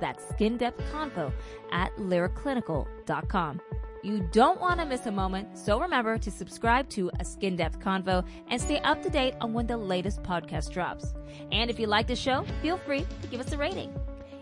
That's 0.00 0.24
Convo 0.92 1.32
at 1.72 1.94
liraclinical.com. 1.96 3.60
You 4.02 4.20
don't 4.30 4.60
want 4.60 4.78
to 4.78 4.86
miss 4.86 5.06
a 5.06 5.10
moment, 5.10 5.58
so 5.58 5.80
remember 5.80 6.16
to 6.16 6.30
subscribe 6.30 6.88
to 6.90 7.10
a 7.18 7.24
Skin 7.24 7.56
Depth 7.56 7.80
Convo 7.80 8.24
and 8.48 8.62
stay 8.62 8.78
up 8.80 9.02
to 9.02 9.10
date 9.10 9.34
on 9.40 9.52
when 9.52 9.66
the 9.66 9.76
latest 9.76 10.22
podcast 10.22 10.72
drops. 10.72 11.12
And 11.50 11.70
if 11.70 11.80
you 11.80 11.88
like 11.88 12.06
the 12.06 12.14
show, 12.14 12.44
feel 12.62 12.78
free 12.78 13.04
to 13.22 13.28
give 13.28 13.40
us 13.40 13.50
a 13.50 13.58
rating. 13.58 13.92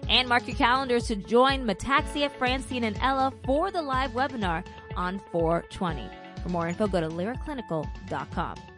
And 0.09 0.29
mark 0.29 0.47
your 0.47 0.57
calendars 0.57 1.07
to 1.07 1.17
join 1.17 1.65
Metaxia, 1.65 2.31
Francine, 2.33 2.85
and 2.85 2.99
Ella 3.01 3.33
for 3.47 3.71
the 3.71 3.81
live 3.81 4.11
webinar 4.11 4.67
on 4.97 5.19
420. 5.33 6.11
For 6.43 6.51
more 6.51 6.69
info, 6.69 6.87
go 6.87 7.01
to 7.01 7.09
liraclinical.com. 7.09 8.74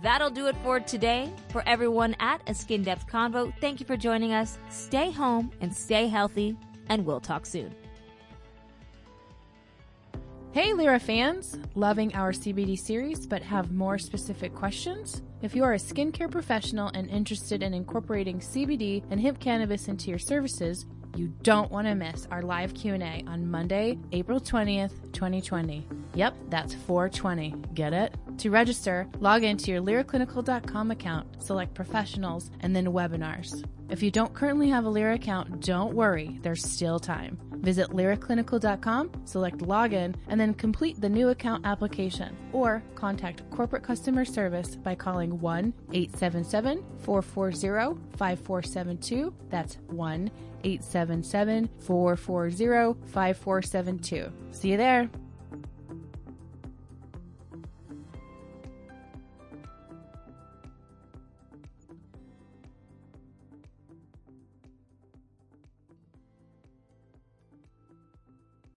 That'll 0.00 0.30
do 0.30 0.46
it 0.46 0.56
for 0.62 0.78
today. 0.78 1.32
For 1.48 1.62
everyone 1.66 2.14
at 2.20 2.40
A 2.46 2.54
Skin 2.54 2.82
Depth 2.82 3.08
Convo, 3.08 3.52
thank 3.60 3.80
you 3.80 3.86
for 3.86 3.96
joining 3.96 4.32
us. 4.32 4.58
Stay 4.70 5.10
home 5.10 5.50
and 5.60 5.74
stay 5.74 6.06
healthy, 6.06 6.56
and 6.88 7.04
we'll 7.04 7.20
talk 7.20 7.46
soon. 7.46 7.74
Hey, 10.52 10.72
Lira 10.72 10.98
fans! 10.98 11.58
Loving 11.74 12.14
our 12.14 12.32
CBD 12.32 12.78
series 12.78 13.26
but 13.26 13.42
have 13.42 13.72
more 13.72 13.98
specific 13.98 14.54
questions? 14.54 15.22
If 15.42 15.54
you 15.54 15.62
are 15.62 15.74
a 15.74 15.78
skincare 15.78 16.30
professional 16.30 16.90
and 16.94 17.10
interested 17.10 17.62
in 17.62 17.74
incorporating 17.74 18.38
CBD 18.38 19.04
and 19.10 19.20
hemp 19.20 19.40
cannabis 19.40 19.88
into 19.88 20.10
your 20.10 20.18
services, 20.18 20.86
you 21.16 21.28
don't 21.42 21.70
want 21.70 21.86
to 21.86 21.94
miss 21.94 22.26
our 22.30 22.42
live 22.42 22.74
Q&A 22.74 23.24
on 23.26 23.50
Monday, 23.50 23.98
April 24.12 24.40
20th, 24.40 25.12
2020. 25.12 25.86
Yep, 26.14 26.36
that's 26.48 26.74
420. 26.74 27.54
Get 27.74 27.92
it? 27.92 28.14
To 28.38 28.50
register, 28.50 29.08
log 29.20 29.44
into 29.44 29.70
your 29.70 29.80
liraclinical.com 29.80 30.90
account, 30.90 31.42
select 31.42 31.74
professionals, 31.74 32.50
and 32.60 32.74
then 32.74 32.86
webinars. 32.86 33.64
If 33.90 34.02
you 34.02 34.10
don't 34.10 34.34
currently 34.34 34.68
have 34.68 34.84
a 34.84 34.90
Lira 34.90 35.14
account, 35.14 35.64
don't 35.64 35.94
worry, 35.94 36.38
there's 36.42 36.62
still 36.62 36.98
time. 36.98 37.38
Visit 37.60 37.90
liraclinical.com, 37.90 39.10
select 39.24 39.58
login, 39.58 40.14
and 40.28 40.40
then 40.40 40.54
complete 40.54 41.00
the 41.00 41.08
new 41.08 41.28
account 41.28 41.66
application. 41.66 42.36
Or 42.52 42.82
contact 42.94 43.48
corporate 43.50 43.82
customer 43.82 44.24
service 44.24 44.76
by 44.76 44.94
calling 44.94 45.40
1 45.40 45.72
877 45.92 46.84
440 46.98 48.00
5472. 48.16 49.34
That's 49.50 49.78
1 49.88 50.30
877 50.64 51.68
440 51.78 53.00
5472. 53.06 54.32
See 54.52 54.70
you 54.70 54.76
there. 54.76 55.10